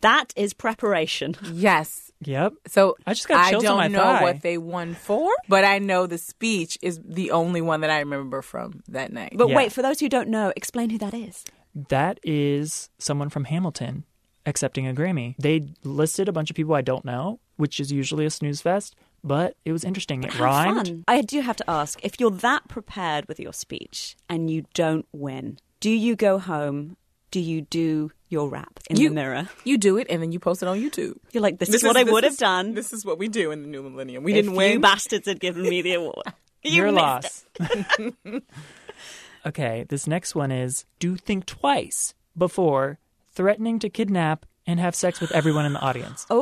That 0.00 0.32
is 0.36 0.54
preparation. 0.54 1.36
Yes. 1.52 2.03
Yep. 2.26 2.54
So 2.66 2.96
I 3.06 3.14
just 3.14 3.28
got 3.28 3.44
I 3.44 3.50
chills 3.50 3.62
don't 3.62 3.72
on 3.72 3.78
my 3.78 3.88
know 3.88 4.02
thigh. 4.02 4.22
what 4.22 4.42
they 4.42 4.58
won 4.58 4.94
for, 4.94 5.30
but 5.48 5.64
I 5.64 5.78
know 5.78 6.06
the 6.06 6.18
speech 6.18 6.78
is 6.82 7.00
the 7.04 7.30
only 7.30 7.60
one 7.60 7.80
that 7.82 7.90
I 7.90 7.98
remember 8.00 8.42
from 8.42 8.82
that 8.88 9.12
night. 9.12 9.32
But 9.36 9.48
Yeah. 9.48 9.56
wait, 9.56 9.72
for 9.72 9.82
those 9.82 10.00
who 10.00 10.08
don't 10.08 10.28
know, 10.28 10.52
explain 10.56 10.90
who 10.90 10.98
that 10.98 11.14
is. 11.14 11.44
That 11.88 12.20
is 12.22 12.88
someone 12.98 13.28
from 13.30 13.44
Hamilton 13.44 14.04
accepting 14.46 14.86
a 14.86 14.92
Grammy. 14.92 15.34
They 15.38 15.72
listed 15.82 16.28
a 16.28 16.32
bunch 16.32 16.50
of 16.50 16.56
people 16.56 16.74
I 16.74 16.82
don't 16.82 17.04
know, 17.04 17.40
which 17.56 17.80
is 17.80 17.90
usually 17.90 18.26
a 18.26 18.30
snooze 18.30 18.60
fest, 18.60 18.94
but 19.22 19.56
it 19.64 19.72
was 19.72 19.84
interesting. 19.84 20.22
It 20.22 20.34
How 20.34 20.44
rhymed. 20.44 20.86
fun. 20.88 21.04
I 21.08 21.22
do 21.22 21.40
have 21.40 21.56
to 21.56 21.70
ask 21.70 21.98
if 22.04 22.20
you're 22.20 22.30
that 22.30 22.68
prepared 22.68 23.26
with 23.26 23.40
your 23.40 23.52
speech 23.54 24.16
and 24.28 24.50
you 24.50 24.64
don't 24.74 25.06
win, 25.12 25.58
do 25.80 25.90
you 25.90 26.14
go 26.14 26.38
home? 26.38 26.96
Do 27.34 27.40
you 27.40 27.62
do 27.62 28.12
your 28.28 28.48
rap 28.48 28.78
in 28.88 28.94
You- 28.96 29.08
the 29.08 29.14
mirror? 29.16 29.48
you 29.64 29.76
do 29.76 29.96
it 29.96 30.06
and 30.08 30.22
then 30.22 30.30
you 30.30 30.38
post 30.38 30.62
it 30.62 30.68
on 30.68 30.78
YouTube. 30.80 31.16
You're 31.32 31.42
like, 31.42 31.58
this, 31.58 31.68
is 31.74 31.82
what 31.82 31.96
I 31.96 32.04
would 32.04 32.22
have 32.22 32.36
done. 32.36 32.74
This 32.74 32.92
is 32.92 33.04
what 33.04 33.18
we 33.18 33.26
do 33.26 33.50
in 33.50 33.62
the 33.62 33.68
new 33.68 33.82
millennium. 33.82 34.22
We 34.22 34.30
if 34.30 34.36
didn't 34.36 34.52
you 34.52 34.56
win. 34.56 34.80
bastards 34.80 35.26
had 35.26 35.40
given 35.40 35.62
me 35.62 35.82
the 35.82 35.94
award. 35.98 36.22
You 36.62 36.70
Your 36.70 36.92
loss. 36.92 37.44
okay, 39.46 39.84
this 39.88 40.06
next 40.06 40.36
one 40.36 40.52
is 40.52 40.86
do 41.00 41.16
think 41.16 41.46
twice 41.46 42.14
before 42.38 43.00
threatening 43.32 43.80
to 43.80 43.88
kidnap 43.90 44.46
and 44.66 44.80
have 44.80 44.94
sex 44.94 45.20
with 45.20 45.30
everyone 45.32 45.66
in 45.66 45.72
the 45.72 45.80
audience. 45.80 46.24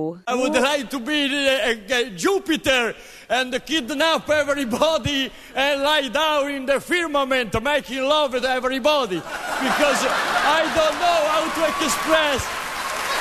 Oh, 0.00 0.18
I 0.26 0.34
would 0.34 0.52
like 0.54 0.88
to 0.90 1.00
be 1.00 1.24
uh, 1.48 1.74
uh, 1.94 2.04
Jupiter 2.16 2.94
and 3.28 3.52
kidnap 3.66 4.28
everybody 4.30 5.30
and 5.54 5.82
lie 5.82 6.08
down 6.08 6.50
in 6.50 6.66
the 6.66 6.80
firmament 6.80 7.60
making 7.62 8.02
love 8.04 8.32
with 8.32 8.44
everybody 8.44 9.20
because 9.62 10.00
I 10.04 10.60
don't 10.76 10.96
know 11.02 11.18
how 11.32 11.42
to 11.58 11.62
express. 11.84 12.40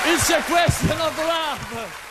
It's 0.09 0.29
a 0.29 0.41
question 0.43 0.91
of 1.01 1.17
love. 1.17 2.03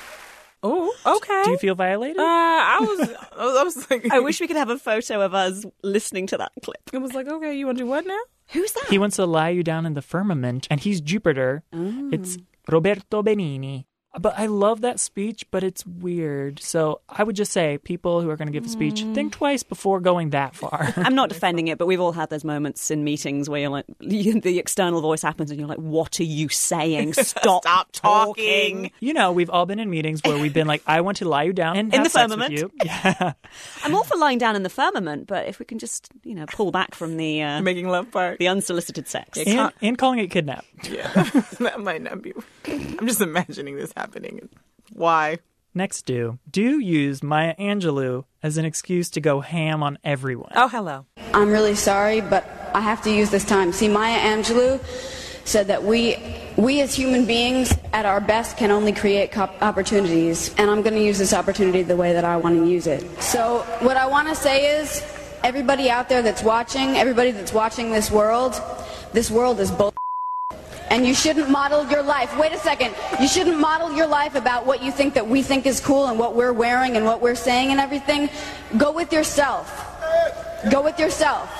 Oh, 0.63 0.95
okay. 1.07 1.43
Do 1.45 1.51
you 1.53 1.59
feel 1.59 1.75
violated? 1.75 2.19
uh, 2.19 2.23
I 2.25 2.79
was, 2.81 3.11
I 3.37 3.63
was 3.63 3.91
like, 3.91 4.11
I 4.11 4.19
wish 4.21 4.41
we 4.41 4.49
could 4.49 4.57
have 4.57 4.71
a 4.71 4.79
photo 4.79 5.21
of 5.21 5.33
us 5.35 5.65
listening 5.83 6.27
to 6.29 6.39
that 6.39 6.53
clip. 6.63 6.81
it 6.93 6.99
was 6.99 7.13
like, 7.15 7.29
okay, 7.29 7.55
you 7.55 7.67
want 7.67 7.79
to 7.79 7.85
do 7.85 7.89
what 7.89 8.07
now? 8.07 8.19
Who's 8.49 8.73
that? 8.73 8.87
He 8.89 8.99
wants 8.99 9.17
to 9.17 9.27
lie 9.27 9.51
you 9.51 9.63
down 9.63 9.87
in 9.87 9.95
the 9.95 10.03
firmament, 10.03 10.67
and 10.71 10.81
he's 10.81 11.01
Jupiter. 11.01 11.63
It's 11.73 12.39
Roberto 12.69 13.23
Benigni. 13.23 13.85
But 14.19 14.39
I 14.39 14.47
love 14.47 14.81
that 14.81 14.99
speech, 15.01 15.45
but 15.51 15.63
it's 15.63 15.85
weird. 15.87 16.61
So 16.63 17.01
I 17.09 17.23
would 17.23 17.37
just 17.37 17.53
say, 17.53 17.79
people 17.79 18.21
who 18.23 18.31
are 18.31 18.37
going 18.37 18.47
to 18.49 18.53
give 18.53 18.65
a 18.65 18.69
speech, 18.69 19.03
think 19.15 19.33
twice 19.33 19.63
before 19.63 20.01
going 20.01 20.31
that 20.31 20.55
far. 20.57 20.93
I'm 20.97 21.15
not 21.15 21.29
defending 21.29 21.69
it, 21.69 21.77
but 21.79 21.87
we've 21.87 22.01
all 22.01 22.13
had 22.13 22.31
those 22.31 22.45
moments 22.45 22.91
in 22.91 23.05
meetings 23.05 23.49
where 23.51 23.61
you're 23.61 23.71
like, 23.71 23.85
the 24.01 24.59
external 24.59 25.01
voice 25.01 25.21
happens 25.23 25.51
and 25.51 25.61
you're 25.61 25.69
like, 25.69 25.79
what 25.79 26.19
are 26.21 26.25
you 26.25 26.49
saying? 26.49 27.13
Stop, 27.13 27.65
Stop 27.65 27.93
talking. 27.93 28.91
you 29.01 29.13
know, 29.13 29.33
we've 29.33 29.51
all 29.51 29.67
been 29.67 29.79
in 29.79 29.91
meetings 29.91 30.21
where 30.25 30.39
we've 30.39 30.55
been 30.55 30.67
like, 30.67 30.83
I 30.87 31.01
want 31.03 31.19
to 31.19 31.29
lie 31.29 31.43
you 31.45 31.53
down 31.53 31.77
and 31.77 31.93
In 31.93 31.99
have 32.01 32.05
the 32.05 32.11
sex 32.11 32.31
with 32.31 32.39
firmament. 32.41 32.59
you. 32.59 32.71
Yeah. 32.87 33.33
I'm 33.85 33.95
all 33.95 34.05
for 34.05 34.17
lying 34.17 34.39
down 34.39 34.57
in 34.57 34.63
the 34.63 34.69
firmament, 34.71 35.27
but 35.27 35.47
if 35.47 35.59
we 35.59 35.65
can 35.67 35.79
just, 35.79 36.09
you 36.25 36.35
know, 36.35 36.47
pull 36.47 36.71
back 36.71 36.95
from 36.95 37.17
the 37.17 37.43
uh, 37.43 37.61
Making 37.61 37.89
love 37.89 38.11
part. 38.11 38.39
the 38.39 38.49
unsolicited 38.49 39.09
sex. 39.09 39.39
and, 39.39 39.73
and 39.83 39.99
calling 39.99 40.21
it 40.21 40.31
kidnap. 40.31 40.65
Yeah, 40.85 41.11
that 41.61 41.81
might 41.81 42.03
not 42.03 42.23
be. 42.23 42.33
I'm 42.67 43.07
just 43.07 43.21
imagining 43.21 43.77
this 43.77 43.93
happening. 43.97 44.06
Why? 44.93 45.39
Next, 45.75 46.07
do 46.07 46.39
do 46.51 46.79
use 46.81 47.23
Maya 47.23 47.55
Angelou 47.57 48.25
as 48.43 48.57
an 48.57 48.65
excuse 48.65 49.11
to 49.11 49.21
go 49.21 49.41
ham 49.41 49.83
on 49.83 49.99
everyone. 50.05 50.53
Oh, 50.57 50.69
hello. 50.69 51.05
I'm 51.35 51.51
really 51.51 51.75
sorry, 51.75 52.23
but 52.23 52.49
I 52.73 52.81
have 52.81 53.03
to 53.03 53.11
use 53.11 53.31
this 53.31 53.45
time. 53.45 53.73
See, 53.73 53.89
Maya 53.89 54.19
Angelou 54.19 54.81
said 55.47 55.69
that 55.69 55.85
we, 55.85 56.17
we 56.57 56.81
as 56.81 56.95
human 56.95 57.27
beings, 57.27 57.73
at 57.93 58.05
our 58.05 58.21
best, 58.21 58.57
can 58.57 58.71
only 58.71 58.93
create 58.93 59.33
cop- 59.33 59.63
opportunities, 59.63 60.55
and 60.59 60.71
I'm 60.71 60.83
going 60.83 60.95
to 60.95 61.03
use 61.03 61.19
this 61.19 61.33
opportunity 61.33 61.83
the 61.83 61.97
way 61.97 62.13
that 62.15 62.25
I 62.25 62.37
want 62.37 62.59
to 62.59 62.69
use 62.69 62.87
it. 62.87 63.23
So, 63.23 63.59
what 63.81 63.97
I 63.97 64.07
want 64.07 64.29
to 64.29 64.35
say 64.35 64.79
is, 64.81 65.03
everybody 65.45 65.89
out 65.91 66.09
there 66.09 66.23
that's 66.23 66.43
watching, 66.43 66.97
everybody 66.97 67.31
that's 67.31 67.53
watching 67.53 67.93
this 67.93 68.11
world, 68.11 68.61
this 69.13 69.31
world 69.31 69.61
is 69.61 69.71
bull. 69.71 69.93
And 70.89 71.07
you 71.07 71.15
shouldn't 71.15 71.51
model 71.51 71.87
your 71.91 72.03
life. 72.03 72.37
Wait 72.39 72.53
a 72.53 72.59
second. 72.59 72.95
You 73.21 73.27
shouldn't 73.27 73.59
model 73.59 73.93
your 73.93 74.07
life 74.07 74.35
about 74.35 74.67
what 74.67 74.83
you 74.83 74.93
think 74.93 75.15
that 75.15 75.27
we 75.27 75.43
think 75.43 75.67
is 75.67 75.81
cool 75.81 76.07
and 76.07 76.19
what 76.19 76.35
we're 76.35 76.53
wearing 76.53 76.97
and 76.97 77.05
what 77.05 77.21
we're 77.21 77.35
saying 77.35 77.71
and 77.71 77.81
everything. 77.81 78.31
Go 78.77 78.93
with 78.93 79.13
yourself. 79.13 79.67
Go 80.71 80.83
with 80.83 80.99
yourself. 80.99 81.51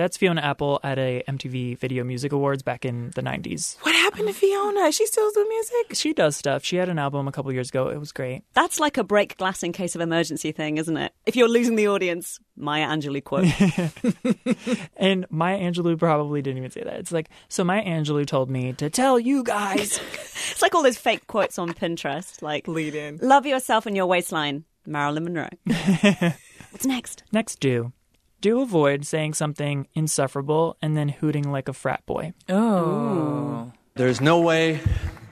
That's 0.00 0.16
Fiona 0.16 0.40
Apple 0.40 0.80
at 0.82 0.98
a 0.98 1.22
MTV 1.28 1.76
Video 1.76 2.04
Music 2.04 2.32
Awards 2.32 2.62
back 2.62 2.86
in 2.86 3.10
the 3.16 3.20
90s. 3.20 3.76
What 3.82 3.94
happened 3.94 4.28
to 4.28 4.32
Fiona? 4.32 4.90
She 4.92 5.04
still 5.04 5.30
doing 5.32 5.50
music? 5.50 5.92
She 5.92 6.14
does 6.14 6.38
stuff. 6.38 6.64
She 6.64 6.76
had 6.76 6.88
an 6.88 6.98
album 6.98 7.28
a 7.28 7.32
couple 7.32 7.52
years 7.52 7.68
ago. 7.68 7.88
It 7.88 7.98
was 8.00 8.10
great. 8.10 8.42
That's 8.54 8.80
like 8.80 8.96
a 8.96 9.04
break 9.04 9.36
glass 9.36 9.62
in 9.62 9.72
case 9.72 9.94
of 9.94 10.00
emergency 10.00 10.52
thing, 10.52 10.78
isn't 10.78 10.96
it? 10.96 11.12
If 11.26 11.36
you're 11.36 11.50
losing 11.50 11.76
the 11.76 11.88
audience, 11.88 12.40
Maya 12.56 12.86
Angelou 12.86 13.22
quote. 13.22 13.44
And 14.96 15.26
Maya 15.28 15.58
Angelou 15.58 15.98
probably 15.98 16.40
didn't 16.40 16.56
even 16.56 16.70
say 16.70 16.82
that. 16.82 16.98
It's 16.98 17.12
like, 17.12 17.28
so 17.50 17.62
Maya 17.62 17.84
Angelou 17.84 18.26
told 18.26 18.48
me 18.48 18.72
to 18.72 18.88
tell 18.88 19.20
you 19.20 19.44
guys. 19.44 20.00
it's 20.12 20.62
like 20.62 20.74
all 20.74 20.82
those 20.82 20.96
fake 20.96 21.26
quotes 21.26 21.58
on 21.58 21.74
Pinterest, 21.74 22.40
like 22.40 22.66
lead 22.66 22.94
in. 22.94 23.18
Love 23.20 23.44
yourself 23.44 23.84
and 23.84 23.94
your 23.94 24.06
waistline, 24.06 24.64
Marilyn 24.86 25.24
Monroe. 25.24 25.50
What's 26.70 26.86
next? 26.86 27.22
Next, 27.32 27.60
do. 27.60 27.92
Do 28.40 28.62
avoid 28.62 29.04
saying 29.04 29.34
something 29.34 29.86
insufferable 29.92 30.76
and 30.80 30.96
then 30.96 31.10
hooting 31.10 31.52
like 31.52 31.68
a 31.68 31.74
frat 31.74 32.06
boy. 32.06 32.32
Oh. 32.48 33.70
There's 33.94 34.20
no 34.20 34.40
way 34.40 34.80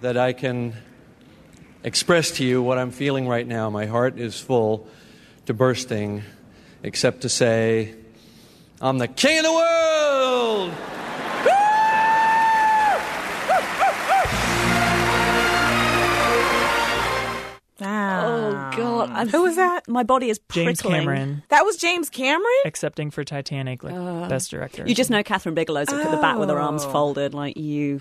that 0.03 0.19
I 0.19 0.35
can 0.35 0.75
express 1.83 2.33
to 2.33 2.45
you 2.45 2.63
what 2.63 2.77
I'm 2.77 2.91
feeling 2.91 3.27
right 3.27 3.47
now. 3.47 3.71
My 3.71 3.87
heart 3.87 4.19
is 4.19 4.39
full 4.39 4.89
to 5.47 5.55
bursting, 5.55 6.23
except 6.83 7.23
to 7.23 7.31
say, 7.31 7.95
I'm 8.79 8.99
the 8.99 9.09
king 9.09 9.39
of 9.39 9.45
the 9.45 9.53
world! 9.53 10.73
Oh 17.81 18.71
God! 18.77 19.11
I'm, 19.11 19.29
Who 19.29 19.43
was 19.43 19.57
that? 19.57 19.87
My 19.89 20.03
body 20.03 20.31
is 20.31 20.39
prickling. 20.39 20.67
James 20.75 20.83
Cameron 20.83 21.43
That 21.49 21.65
was 21.65 21.77
James 21.77 22.11
Cameron? 22.11 22.45
accepting 22.65 23.11
for 23.11 23.23
Titanic, 23.25 23.85
like 23.85 23.95
best 24.29 24.51
director. 24.51 24.85
You 24.87 24.95
just 24.95 25.11
know 25.11 25.23
Kathryn 25.23 25.55
Bigelow's 25.55 25.89
at 25.93 26.11
the 26.11 26.17
back 26.17 26.39
with 26.39 26.49
her 26.49 26.59
arms 26.59 26.85
Oh. 26.85 26.91
folded, 26.91 27.35
like 27.35 27.57
you. 27.57 28.01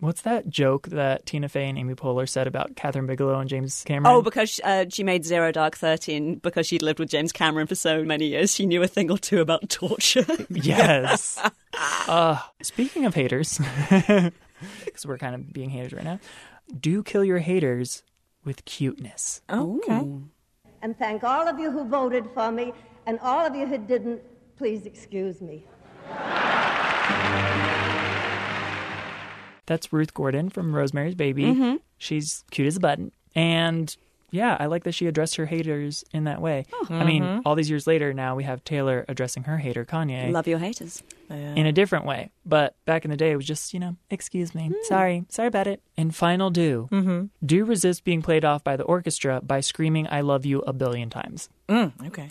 What's 0.00 0.22
that 0.22 0.48
joke 0.48 0.86
that 0.88 1.26
Tina 1.26 1.48
Fey 1.48 1.68
and 1.68 1.76
Amy 1.76 1.94
Poehler 1.96 2.28
said 2.28 2.46
about 2.46 2.76
Kathryn 2.76 3.08
Bigelow 3.08 3.40
and 3.40 3.50
James 3.50 3.82
Cameron? 3.84 4.14
Oh, 4.14 4.22
because 4.22 4.60
uh, 4.62 4.84
she 4.90 5.02
made 5.02 5.24
Zero 5.24 5.50
Dark 5.50 5.76
Thirty, 5.76 6.14
and 6.14 6.40
because 6.40 6.68
she'd 6.68 6.82
lived 6.82 7.00
with 7.00 7.10
James 7.10 7.32
Cameron 7.32 7.66
for 7.66 7.74
so 7.74 8.04
many 8.04 8.26
years, 8.28 8.54
she 8.54 8.64
knew 8.64 8.80
a 8.82 8.86
thing 8.86 9.10
or 9.10 9.18
two 9.18 9.40
about 9.40 9.68
torture. 9.68 10.24
Yes. 10.50 11.42
uh, 12.08 12.38
speaking 12.62 13.06
of 13.06 13.14
haters, 13.14 13.58
because 13.90 15.06
we're 15.06 15.18
kind 15.18 15.34
of 15.34 15.52
being 15.52 15.70
haters 15.70 15.92
right 15.92 16.04
now, 16.04 16.20
do 16.80 17.02
kill 17.02 17.24
your 17.24 17.38
haters 17.38 18.02
with 18.48 18.64
cuteness. 18.64 19.42
Okay. 19.50 20.08
And 20.80 20.98
thank 20.98 21.22
all 21.22 21.46
of 21.46 21.58
you 21.58 21.70
who 21.70 21.84
voted 21.84 22.24
for 22.32 22.50
me, 22.50 22.72
and 23.04 23.18
all 23.20 23.44
of 23.44 23.54
you 23.54 23.66
who 23.66 23.76
didn't, 23.76 24.22
please 24.56 24.86
excuse 24.86 25.42
me. 25.42 25.66
That's 29.66 29.92
Ruth 29.92 30.14
Gordon 30.14 30.48
from 30.48 30.74
Rosemary's 30.74 31.14
Baby. 31.14 31.42
Mhm. 31.42 31.80
She's 31.98 32.42
cute 32.50 32.68
as 32.68 32.76
a 32.78 32.80
button. 32.80 33.12
And 33.34 33.94
yeah, 34.30 34.56
I 34.60 34.66
like 34.66 34.84
that 34.84 34.92
she 34.92 35.06
addressed 35.06 35.36
her 35.36 35.46
haters 35.46 36.04
in 36.12 36.24
that 36.24 36.40
way. 36.40 36.66
I 36.90 37.04
mean, 37.04 37.22
Mhm. 37.22 37.42
all 37.44 37.54
these 37.54 37.70
years 37.70 37.86
later, 37.86 38.12
now 38.12 38.34
we 38.36 38.44
have 38.44 38.62
Taylor 38.64 39.04
addressing 39.08 39.44
her 39.44 39.58
hater, 39.58 39.84
Kanye. 39.84 40.30
Love 40.32 40.46
your 40.48 40.58
haters. 40.58 41.02
in 41.30 41.66
a 41.66 41.72
different 41.72 42.06
way. 42.06 42.30
But 42.46 42.74
back 42.86 43.04
in 43.04 43.10
the 43.10 43.16
day, 43.16 43.32
it 43.32 43.36
was 43.36 43.44
just, 43.44 43.74
you 43.74 43.80
know, 43.80 43.96
excuse 44.10 44.54
me, 44.54 44.72
sorry, 44.84 45.24
sorry 45.28 45.48
about 45.48 45.66
it. 45.66 45.82
And 45.94 46.14
final 46.16 46.48
do, 46.48 46.88
Mm-hmm. 46.90 47.26
do 47.44 47.64
resist 47.66 48.02
being 48.04 48.22
played 48.22 48.46
off 48.46 48.64
by 48.64 48.76
the 48.76 48.84
orchestra 48.84 49.40
by 49.42 49.60
screaming, 49.60 50.06
I 50.10 50.22
love 50.22 50.46
you 50.46 50.60
a 50.60 50.72
billion 50.72 51.10
times. 51.10 51.50
Mm, 51.68 51.92
okay. 52.06 52.30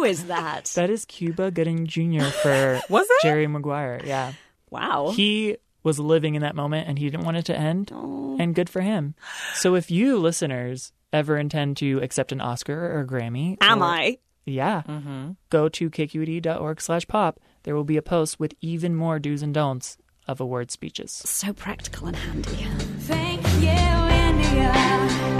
Who 0.00 0.06
is 0.06 0.24
that? 0.28 0.64
That 0.76 0.88
is 0.88 1.04
Cuba 1.04 1.50
Gooding 1.50 1.84
Jr. 1.86 2.22
for 2.22 2.80
Was 2.88 3.06
it? 3.10 3.22
Jerry 3.22 3.46
Maguire. 3.46 4.00
Yeah. 4.02 4.32
Wow. 4.70 5.10
He 5.14 5.58
was 5.82 5.98
living 5.98 6.36
in 6.36 6.40
that 6.42 6.56
moment 6.56 6.88
and 6.88 6.98
he 6.98 7.10
didn't 7.10 7.26
want 7.26 7.36
it 7.36 7.44
to 7.46 7.54
end. 7.58 7.90
And 7.92 8.54
good 8.54 8.70
for 8.70 8.80
him. 8.80 9.14
So 9.56 9.74
if 9.74 9.90
you 9.90 10.16
listeners 10.18 10.92
ever 11.12 11.36
intend 11.36 11.76
to 11.78 11.98
accept 12.02 12.32
an 12.32 12.40
Oscar 12.40 12.96
or 12.96 13.00
a 13.00 13.06
Grammy, 13.06 13.58
Am 13.60 13.82
or- 13.82 13.84
I? 13.84 14.18
Yeah. 14.46 14.84
Mm-hmm. 14.88 15.32
Go 15.50 15.68
to 15.68 15.90
kqed.org 15.90 16.80
slash 16.80 17.06
pop. 17.06 17.38
There 17.64 17.76
will 17.76 17.84
be 17.84 17.98
a 17.98 18.02
post 18.02 18.40
with 18.40 18.54
even 18.62 18.96
more 18.96 19.18
do's 19.18 19.42
and 19.42 19.52
don'ts 19.52 19.98
of 20.26 20.40
award 20.40 20.70
speeches. 20.70 21.12
So 21.12 21.52
practical 21.52 22.06
and 22.06 22.16
handy. 22.16 22.66
Thank 23.00 23.42
you, 23.60 23.68
India. 23.68 25.39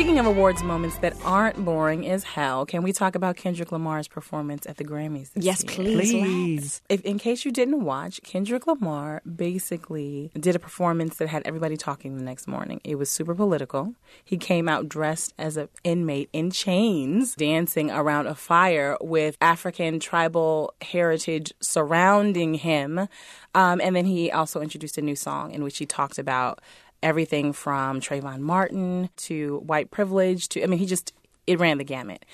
Speaking 0.00 0.18
of 0.18 0.24
awards 0.24 0.62
moments 0.62 0.96
that 1.00 1.14
aren't 1.26 1.62
boring 1.62 2.08
as 2.08 2.24
hell, 2.24 2.64
can 2.64 2.82
we 2.82 2.90
talk 2.90 3.14
about 3.14 3.36
Kendrick 3.36 3.70
Lamar's 3.70 4.08
performance 4.08 4.66
at 4.66 4.78
the 4.78 4.84
Grammys? 4.84 5.34
This 5.34 5.44
Yes, 5.44 5.62
year? 5.62 5.74
please. 5.74 6.10
Please. 6.10 6.82
If, 6.88 7.02
in 7.02 7.18
case 7.18 7.44
you 7.44 7.52
didn't 7.52 7.84
watch, 7.84 8.18
Kendrick 8.22 8.66
Lamar 8.66 9.20
basically 9.26 10.30
did 10.40 10.56
a 10.56 10.58
performance 10.58 11.18
that 11.18 11.28
had 11.28 11.42
everybody 11.44 11.76
talking 11.76 12.16
the 12.16 12.24
next 12.24 12.48
morning. 12.48 12.80
It 12.82 12.94
was 12.94 13.10
super 13.10 13.34
political. 13.34 13.92
He 14.24 14.38
came 14.38 14.70
out 14.70 14.88
dressed 14.88 15.34
as 15.36 15.58
an 15.58 15.68
inmate 15.84 16.30
in 16.32 16.50
chains, 16.50 17.34
dancing 17.34 17.90
around 17.90 18.26
a 18.26 18.34
fire 18.34 18.96
with 19.02 19.36
African 19.42 20.00
tribal 20.00 20.72
heritage 20.80 21.52
surrounding 21.60 22.54
him. 22.54 23.06
Um, 23.54 23.82
and 23.82 23.94
then 23.94 24.06
he 24.06 24.30
also 24.30 24.62
introduced 24.62 24.96
a 24.96 25.02
new 25.02 25.16
song 25.16 25.52
in 25.52 25.62
which 25.62 25.76
he 25.76 25.84
talked 25.84 26.18
about 26.18 26.62
everything 27.02 27.52
from 27.52 28.00
Trayvon 28.00 28.40
Martin 28.40 29.10
to 29.16 29.58
white 29.58 29.90
privilege 29.90 30.48
to, 30.50 30.62
I 30.62 30.66
mean, 30.66 30.78
he 30.78 30.86
just, 30.86 31.12
it 31.46 31.58
ran 31.58 31.78
the 31.78 31.84
gamut. 31.84 32.24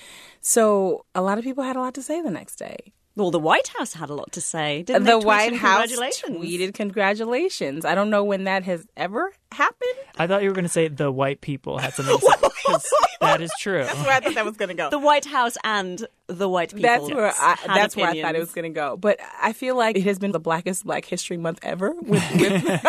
So 0.41 1.05
a 1.15 1.21
lot 1.21 1.37
of 1.37 1.43
people 1.43 1.63
had 1.63 1.75
a 1.75 1.79
lot 1.79 1.93
to 1.95 2.01
say 2.01 2.21
the 2.21 2.31
next 2.31 2.55
day. 2.57 2.93
Well, 3.15 3.31
the 3.31 3.39
White 3.39 3.69
House 3.69 3.93
had 3.93 4.11
a 4.11 4.13
lot 4.13 4.31
to 4.33 4.41
say. 4.41 4.83
Didn't 4.83 5.05
they 5.05 5.13
the 5.13 5.15
tweet 5.15 5.25
White 5.25 5.55
House 5.55 5.87
congratulations? 5.87 6.37
tweeted 6.37 6.73
congratulations. 6.75 7.83
I 7.83 7.95
don't 7.95 8.11
know 8.11 8.23
when 8.23 8.43
that 8.43 8.63
has 8.65 8.85
ever 8.95 9.33
happened. 9.51 9.93
I 10.17 10.27
thought 10.27 10.43
you 10.43 10.49
were 10.49 10.55
going 10.55 10.65
to 10.65 10.69
say 10.69 10.87
the 10.87 11.11
white 11.11 11.41
people 11.41 11.77
had 11.77 11.93
something 11.93 12.17
to 12.17 12.21
say. 12.41 12.49
'cause 12.65 12.85
that 13.21 13.41
is 13.41 13.51
true. 13.59 13.83
That's 13.83 13.97
where 14.03 14.11
I 14.15 14.19
thought 14.19 14.35
that 14.35 14.45
was 14.45 14.57
going 14.57 14.69
to 14.69 14.75
go. 14.75 14.89
The 14.89 14.99
White 14.99 15.25
House 15.25 15.55
and 15.63 16.05
the 16.27 16.49
white 16.49 16.69
people. 16.75 16.81
That's 16.83 17.09
where 17.09 17.27
I, 17.39 17.55
had 17.55 17.69
that's 17.69 17.95
where 17.95 18.07
I 18.09 18.21
thought 18.21 18.35
it 18.35 18.39
was 18.39 18.51
going 18.51 18.63
to 18.63 18.75
go. 18.75 18.97
But 18.97 19.19
I 19.41 19.53
feel 19.53 19.77
like 19.77 19.95
it 19.95 20.03
has 20.03 20.19
been 20.19 20.31
the 20.33 20.39
blackest 20.39 20.83
Black 20.85 21.05
History 21.05 21.37
Month 21.37 21.59
ever 21.63 21.91
with 22.01 22.23
with, 22.35 22.83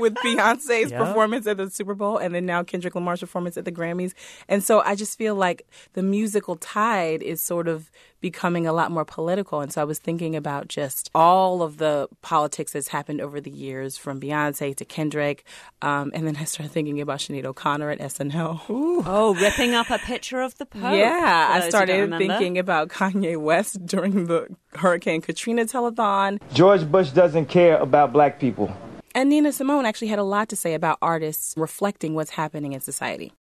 with 0.00 0.14
Beyonce's 0.16 0.90
Yeah. 0.90 0.98
performance 1.04 1.46
at 1.46 1.56
the 1.58 1.70
Super 1.70 1.94
Bowl 1.94 2.18
and 2.18 2.34
then 2.34 2.44
now 2.46 2.62
Kendrick 2.64 2.94
Lamar's 2.96 3.20
performance 3.20 3.56
at 3.56 3.64
the 3.64 3.72
Grammys. 3.72 4.12
And 4.48 4.62
so 4.64 4.80
I 4.80 4.96
just 4.96 5.16
feel 5.16 5.34
like 5.36 5.66
the 5.92 6.02
musical 6.02 6.56
tide 6.56 7.22
is 7.22 7.40
sort 7.40 7.68
of 7.68 7.90
becoming 8.20 8.66
a 8.66 8.72
lot 8.72 8.90
more 8.90 9.04
political. 9.04 9.60
And 9.60 9.72
so 9.72 9.80
I 9.80 9.84
was 9.84 9.98
thinking 9.98 10.34
about 10.34 10.66
just 10.68 11.10
all 11.14 11.62
of 11.62 11.76
the 11.76 12.08
politics 12.22 12.72
that's 12.72 12.88
happened 12.88 13.20
over 13.20 13.40
the 13.40 13.50
years 13.50 13.96
from 13.96 14.18
Beyonce 14.18 14.74
to 14.76 14.84
Kendrick. 14.84 15.44
Um, 15.84 16.12
and 16.14 16.26
then 16.26 16.34
I 16.38 16.44
started 16.44 16.72
thinking 16.72 16.98
about 17.02 17.18
Sinead 17.18 17.44
O'Connor 17.44 17.90
at 17.90 17.98
SNL. 17.98 18.62
Oh, 18.70 19.34
ripping 19.34 19.74
up 19.74 19.90
a 19.90 19.98
picture 19.98 20.40
of 20.40 20.56
the 20.56 20.64
Pope. 20.64 20.80
Yeah, 20.82 21.48
I 21.50 21.60
those 21.60 21.66
who 21.66 21.86
don't 21.86 22.08
started 22.08 22.16
thinking 22.16 22.56
about 22.56 22.88
Kanye 22.88 23.36
West 23.38 23.84
during 23.84 24.24
the 24.24 24.48
Hurricane 24.76 25.20
Katrina 25.20 25.66
telethon. 25.66 26.40
George 26.54 26.90
Bush 26.90 27.10
doesn't 27.10 27.46
care 27.50 27.76
about 27.76 28.14
black 28.14 28.40
people. 28.40 28.74
And 29.14 29.28
Nina 29.28 29.52
Simone 29.52 29.84
actually 29.84 30.08
had 30.08 30.18
a 30.18 30.24
lot 30.24 30.48
to 30.48 30.56
say 30.56 30.72
about 30.72 30.96
artists 31.02 31.52
reflecting 31.58 32.14
what's 32.14 32.30
happening 32.30 32.72
in 32.72 32.80
society. 32.80 33.34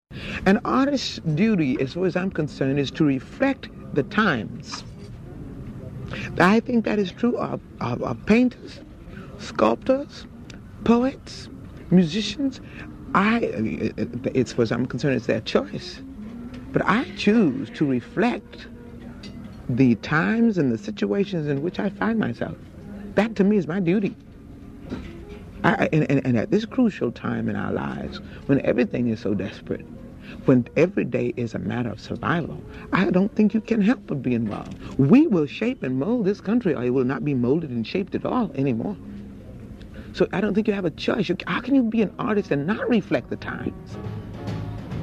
An 0.48 0.60
artist's 0.66 1.20
duty, 1.36 1.80
as 1.80 1.94
far 1.94 2.08
as 2.08 2.16
I'm 2.16 2.32
concerned, 2.32 2.80
is 2.80 2.90
to 2.92 3.04
reflect 3.04 3.70
the 3.94 4.02
times. 4.02 4.84
I 6.40 6.60
think 6.60 6.86
that 6.86 6.98
is 6.98 7.12
true 7.12 7.38
of, 7.38 7.62
of, 7.80 8.02
of 8.02 8.26
painters, 8.26 8.80
sculptors, 9.38 10.26
poets, 10.84 11.48
musicians. 11.92 12.62
I, 13.14 13.44
as 14.36 14.54
far 14.54 14.64
as 14.64 14.72
I'm 14.72 14.86
concerned, 14.86 15.16
it's 15.16 15.26
their 15.28 15.42
choice. 15.42 16.02
But 16.72 16.84
I 16.86 17.04
choose 17.18 17.70
to 17.72 17.86
reflect 17.86 18.68
the 19.68 19.96
times 19.96 20.58
and 20.58 20.72
the 20.72 20.78
situations 20.78 21.48
in 21.48 21.62
which 21.62 21.80
I 21.80 21.90
find 21.90 22.20
myself. 22.20 22.56
That 23.16 23.36
to 23.38 23.44
me 23.44 23.58
is 23.58 23.68
my 23.68 23.80
duty. 23.80 24.16
I, 25.64 25.90
and, 25.94 26.10
and, 26.10 26.26
and 26.26 26.38
at 26.38 26.50
this 26.50 26.66
crucial 26.66 27.12
time 27.12 27.48
in 27.48 27.56
our 27.56 27.72
lives, 27.72 28.20
when 28.48 28.66
everything 28.66 29.10
is 29.10 29.20
so 29.20 29.34
desperate, 29.34 29.86
when 30.46 30.68
every 30.76 31.06
day 31.06 31.34
is 31.36 31.54
a 31.54 31.60
matter 31.60 31.90
of 31.90 32.00
survival, 32.00 32.62
I 32.94 33.12
don't 33.12 33.34
think 33.36 33.54
you 33.54 33.62
can 33.62 33.82
help 33.82 34.08
but 34.08 34.22
be 34.22 34.34
involved. 34.34 34.78
We 34.98 35.28
will 35.28 35.46
shape 35.46 35.84
and 35.84 36.00
mold 36.00 36.26
this 36.26 36.42
country, 36.42 36.74
or 36.74 36.84
it 36.84 36.90
will 36.92 37.04
not 37.04 37.24
be 37.24 37.34
molded 37.34 37.70
and 37.70 37.86
shaped 37.86 38.16
at 38.16 38.26
all 38.26 38.52
anymore. 38.56 38.98
So 40.14 40.28
I 40.34 40.42
don't 40.42 40.54
think 40.54 40.68
you 40.68 40.74
have 40.74 40.86
a 40.86 40.92
choice. 40.92 41.30
You, 41.30 41.38
how 41.48 41.62
can 41.62 41.76
you 41.76 41.84
be 41.84 42.02
an 42.02 42.14
artist 42.20 42.52
and 42.52 42.68
not 42.68 42.88
reflect 42.90 43.30
the 43.30 43.38
times? 43.38 43.98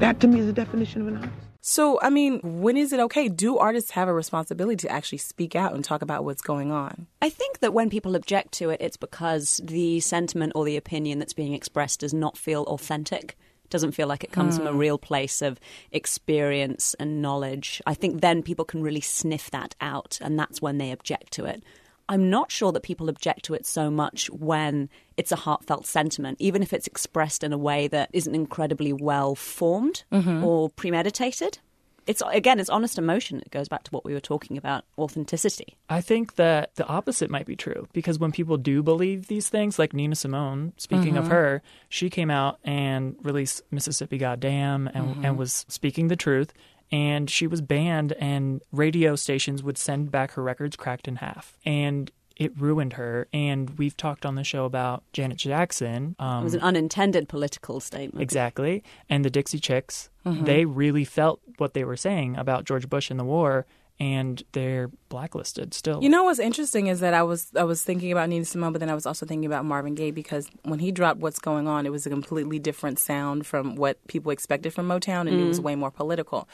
That 0.00 0.21
to 0.21 0.29
me 0.29 0.41
is 0.41 0.47
the 0.47 0.53
definition 0.53 1.00
of 1.03 1.09
an 1.09 1.17
artist. 1.17 1.35
So, 1.61 1.99
I 2.00 2.09
mean, 2.09 2.41
when 2.43 2.77
is 2.77 2.93
it 2.93 3.00
okay? 3.00 3.29
Do 3.29 3.59
artists 3.59 3.91
have 3.91 4.09
a 4.09 4.15
responsibility 4.15 4.77
to 4.87 4.91
actually 4.91 5.19
speak 5.19 5.55
out 5.55 5.75
and 5.75 5.85
talk 5.85 6.03
about 6.03 6.25
what's 6.25 6.41
going 6.41 6.71
on? 6.73 7.07
I 7.21 7.29
think 7.29 7.59
that 7.59 7.75
when 7.75 7.91
people 7.91 8.15
object 8.17 8.53
to 8.55 8.71
it, 8.71 8.81
it's 8.81 8.97
because 8.97 9.61
the 9.62 10.00
sentiment 10.00 10.53
or 10.55 10.65
the 10.65 10.77
opinion 10.77 11.19
that's 11.19 11.35
being 11.35 11.53
expressed 11.53 12.00
does 12.00 12.15
not 12.15 12.38
feel 12.38 12.62
authentic. 12.65 13.37
Doesn't 13.71 13.93
feel 13.93 14.09
like 14.09 14.25
it 14.25 14.33
comes 14.33 14.57
from 14.57 14.67
a 14.67 14.73
Hmm. 14.73 14.79
real 14.79 14.99
place 14.99 15.43
of 15.43 15.61
experience 15.91 16.95
and 16.99 17.21
knowledge. 17.21 17.83
I 17.87 17.93
think 17.93 18.23
then 18.23 18.43
people 18.43 18.65
can 18.65 18.83
really 18.83 19.03
sniff 19.03 19.50
that 19.50 19.75
out, 19.81 20.19
and 20.23 20.38
that's 20.38 20.62
when 20.62 20.79
they 20.79 20.91
object 20.91 21.33
to 21.35 21.45
it. 21.45 21.62
I'm 22.09 22.31
not 22.31 22.50
sure 22.50 22.73
that 22.73 22.83
people 22.83 23.09
object 23.09 23.45
to 23.45 23.55
it 23.55 23.67
so 23.67 23.91
much 23.91 24.31
when 24.31 24.88
it's 25.17 25.33
a 25.33 25.37
heartfelt 25.37 25.87
sentiment, 25.87 26.37
even 26.41 26.62
if 26.62 26.73
it's 26.73 26.87
expressed 26.87 27.45
in 27.45 27.53
a 27.53 27.59
way 27.59 27.88
that 27.88 28.09
isn't 28.12 28.35
incredibly 28.35 28.93
well 28.93 29.35
formed 29.35 30.05
Mhm. 30.12 30.43
or 30.43 30.71
premeditated. 30.71 31.59
It's 32.07 32.23
again, 32.33 32.59
it's 32.59 32.71
honest 32.71 32.97
emotion. 32.97 33.41
It 33.41 33.50
goes 33.50 33.69
back 33.69 33.83
to 33.85 33.91
what 33.91 34.03
we 34.07 34.15
were 34.15 34.21
talking 34.21 34.57
about 34.57 34.85
authenticity. 34.99 35.77
I 35.91 36.00
think 36.00 36.37
that 36.37 36.75
the 36.77 36.87
opposite 36.87 37.29
might 37.29 37.45
be 37.45 37.55
true 37.55 37.87
because 37.93 38.19
when 38.19 38.33
people 38.33 38.57
do 38.57 38.83
believe 38.83 39.27
these 39.27 39.50
things, 39.50 39.79
like 39.79 39.93
Nina 39.93 40.15
Simone, 40.15 40.73
speaking 40.79 41.19
of 41.19 41.27
Mhm. 41.27 41.31
her, 41.31 41.62
she 41.91 42.09
came 42.09 42.31
out 42.31 42.59
and 42.65 43.15
released 43.23 43.61
Mississippi 43.71 44.17
Goddamn 44.17 44.88
and, 44.95 45.17
Mhm. 45.17 45.25
and 45.27 45.37
was 45.37 45.67
speaking 45.69 46.09
the 46.09 46.17
truth. 46.17 46.55
And 46.90 47.28
she 47.28 47.47
was 47.47 47.61
banned, 47.61 48.12
and 48.12 48.62
radio 48.73 49.14
stations 49.16 49.62
would 49.62 49.76
send 49.78 50.11
back 50.11 50.33
her 50.33 50.42
records 50.42 50.76
cracked 50.76 51.07
in 51.09 51.16
half. 51.16 51.57
And 51.64 52.11
it 52.37 52.52
ruined 52.59 52.92
her. 52.95 53.26
And 53.33 53.71
we've 53.78 53.97
talked 53.97 54.25
on 54.25 54.37
the 54.37 54.45
show 54.45 54.64
about 54.64 55.02
Janet 55.12 55.38
Jackson. 55.38 56.14
Um, 56.21 56.42
it 56.42 56.45
was 56.45 56.54
an 56.54 56.61
unintended 56.61 57.28
political 57.28 57.80
statement. 57.80 58.23
Exactly. 58.23 58.85
And 59.11 59.25
the 59.25 59.30
Dixie 59.30 59.59
Chicks, 59.59 60.09
Mhm. 60.25 60.45
they 60.47 60.64
really 60.64 61.04
felt 61.04 61.40
what 61.57 61.75
they 61.75 61.83
were 61.85 61.97
saying 61.97 62.37
about 62.37 62.64
George 62.64 62.88
Bush 62.88 63.11
and 63.11 63.18
the 63.18 63.25
war, 63.25 63.66
and 64.00 64.43
they're 64.52 64.90
blacklisted 65.09 65.75
still. 65.75 66.02
You 66.02 66.09
know 66.09 66.25
what's 66.25 66.38
interesting 66.38 66.87
is 66.87 67.00
that 67.00 67.14
I 67.14 67.23
was 67.23 67.50
I 67.57 67.64
was 67.64 67.83
thinking 67.83 68.12
about 68.12 68.28
Nina 68.28 68.45
Simone, 68.45 68.73
but 68.73 68.78
then 68.78 68.90
I 68.90 68.95
was 68.95 69.07
also 69.07 69.26
thinking 69.26 69.47
about 69.47 69.64
Marvin 69.64 69.95
Gaye 69.95 70.11
because 70.12 70.49
when 70.62 70.78
he 70.78 70.93
dropped 70.93 71.21
"What's 71.21 71.38
Going 71.38 71.67
On," 71.67 71.85
it 71.87 71.90
was 71.90 72.07
a 72.07 72.11
completely 72.11 72.59
different 72.59 72.99
sound 72.99 73.47
from 73.47 73.75
what 73.75 74.05
people 74.07 74.31
expected 74.31 74.73
from 74.73 74.87
Motown, 74.88 75.28
and 75.28 75.40
it 75.40 75.45
was 75.45 75.59
Mm. 75.61 75.64
way 75.64 75.75
more 75.75 75.90
political. 75.90 76.49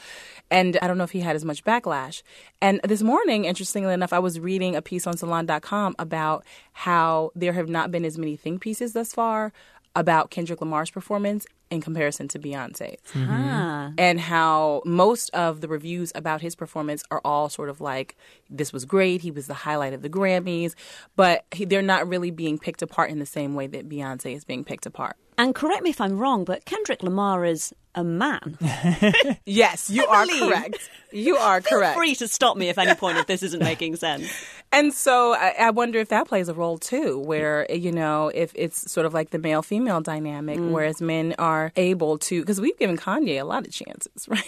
And 0.49 0.77
I 0.81 0.87
don't 0.87 0.97
know 0.97 1.03
if 1.03 1.11
he 1.11 1.19
had 1.19 1.35
as 1.35 1.45
much 1.45 1.63
backlash. 1.63 2.23
And 2.61 2.79
this 2.83 3.01
morning, 3.03 3.45
interestingly 3.45 3.93
enough, 3.93 4.13
I 4.13 4.19
was 4.19 4.39
reading 4.39 4.75
a 4.75 4.81
piece 4.81 5.05
on 5.05 5.17
Salon.com 5.17 5.95
about 5.99 6.43
how 6.73 7.31
there 7.35 7.53
have 7.53 7.69
not 7.69 7.91
been 7.91 8.05
as 8.05 8.17
many 8.17 8.35
think 8.35 8.61
pieces 8.61 8.93
thus 8.93 9.13
far 9.13 9.53
about 9.95 10.29
Kendrick 10.29 10.59
Lamar's 10.61 10.89
performance 10.91 11.45
in 11.71 11.81
comparison 11.81 12.27
to 12.29 12.39
Beyonce's 12.39 12.99
Ah. 13.15 13.91
and 13.97 14.19
how 14.19 14.81
most 14.85 15.29
of 15.33 15.61
the 15.61 15.67
reviews 15.67 16.11
about 16.15 16.41
his 16.41 16.55
performance 16.55 17.03
are 17.11 17.21
all 17.25 17.49
sort 17.49 17.69
of 17.69 17.81
like 17.81 18.15
this 18.49 18.71
was 18.71 18.85
great 18.85 19.21
he 19.21 19.31
was 19.31 19.47
the 19.47 19.53
highlight 19.53 19.93
of 19.93 20.01
the 20.01 20.09
grammys 20.09 20.73
but 21.15 21.45
he, 21.51 21.65
they're 21.65 21.81
not 21.81 22.07
really 22.07 22.31
being 22.31 22.57
picked 22.59 22.81
apart 22.81 23.09
in 23.09 23.19
the 23.19 23.25
same 23.25 23.55
way 23.55 23.67
that 23.67 23.89
beyonce 23.89 24.35
is 24.35 24.43
being 24.45 24.63
picked 24.63 24.85
apart 24.85 25.15
And 25.37 25.53
correct 25.55 25.83
me 25.83 25.89
if 25.89 25.99
I'm 25.99 26.17
wrong, 26.17 26.45
but 26.45 26.63
Kendrick 26.65 27.01
Lamar 27.03 27.43
is 27.45 27.73
a 27.95 28.03
man. 28.03 28.57
yes 29.45 29.89
you 29.89 30.03
I 30.05 30.15
are 30.15 30.25
believe. 30.25 30.43
correct 30.43 30.89
you 31.11 31.37
are 31.37 31.61
Feel 31.61 31.77
correct 31.79 31.97
free 31.97 32.15
to 32.15 32.27
stop 32.27 32.57
me 32.57 32.67
if 32.69 32.77
any 32.77 32.93
point 32.95 33.17
if 33.17 33.27
this 33.27 33.41
isn't 33.47 33.63
making 33.73 33.95
sense. 33.95 34.27
And 34.71 34.91
so 34.93 35.33
I, 35.33 35.49
I 35.67 35.69
wonder 35.71 35.99
if 35.99 36.09
that 36.09 36.27
plays 36.27 36.49
a 36.49 36.53
role 36.53 36.77
too, 36.77 37.19
where, 37.19 37.65
you 37.71 37.93
know, 37.93 38.29
if 38.43 38.51
it's 38.55 38.91
sort 38.91 39.05
of 39.05 39.13
like 39.13 39.29
the 39.29 39.39
male 39.39 39.61
female 39.71 40.01
dynamic, 40.01 40.57
Mm. 40.59 40.71
whereas 40.75 40.99
men 41.01 41.33
are 41.39 41.54
able 41.75 42.17
to, 42.19 42.41
because 42.41 42.59
we've 42.61 42.77
given 42.77 42.97
Kanye 42.97 43.39
a 43.39 43.43
lot 43.43 43.65
of 43.67 43.71
chances, 43.73 44.27
right? 44.27 44.43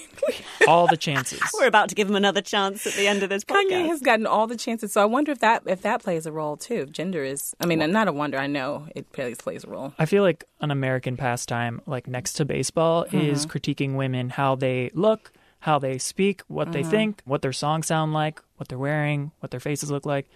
All 0.68 0.88
the 0.88 0.98
chances. 0.98 1.40
We're 1.58 1.68
about 1.68 1.90
to 1.90 1.96
give 1.96 2.10
him 2.10 2.16
another 2.16 2.42
chance 2.42 2.86
at 2.88 2.94
the 2.94 3.08
end 3.08 3.24
of 3.24 3.30
this 3.30 3.44
podcast. 3.44 3.70
Kanye 3.72 3.88
has 3.88 4.02
gotten 4.02 4.26
all 4.26 4.48
the 4.48 4.56
chances. 4.58 4.92
So 4.94 5.02
I 5.02 5.06
wonder 5.06 5.32
if 5.32 5.40
that 5.40 5.64
if 5.66 5.82
that 5.84 6.04
plays 6.04 6.26
a 6.26 6.32
role 6.32 6.58
too. 6.58 6.82
If 6.88 6.92
gender 6.92 7.24
is, 7.24 7.56
I 7.60 7.66
mean, 7.66 7.80
not 7.92 8.08
a 8.08 8.12
wonder. 8.12 8.38
I 8.38 8.48
know 8.48 8.88
it 8.96 9.12
plays 9.12 9.38
plays 9.38 9.64
a 9.64 9.68
role. 9.70 9.94
I 10.00 10.06
feel 10.06 10.24
like 10.24 10.44
an 10.62 10.72
American 10.72 11.18
pastime, 11.18 11.82
like 11.86 12.08
next 12.08 12.34
to 12.34 12.46
baseball, 12.46 13.06
is 13.12 13.46
Mhm. 13.46 13.50
critiquing 13.52 13.96
women, 13.96 14.30
how 14.32 14.56
they 14.56 14.90
look, 14.94 15.32
how 15.62 15.80
they 15.80 15.98
speak, 15.98 16.42
what 16.48 16.72
they 16.72 16.84
Mhm. 16.84 16.90
think, 16.90 17.22
what 17.26 17.42
their 17.42 17.54
songs 17.54 17.88
sound 17.88 18.14
like, 18.14 18.42
what 18.58 18.68
they're 18.70 18.78
wearing, 18.78 19.32
what 19.40 19.52
their 19.52 19.60
faces 19.60 19.90
look 19.92 20.06
like. 20.06 20.28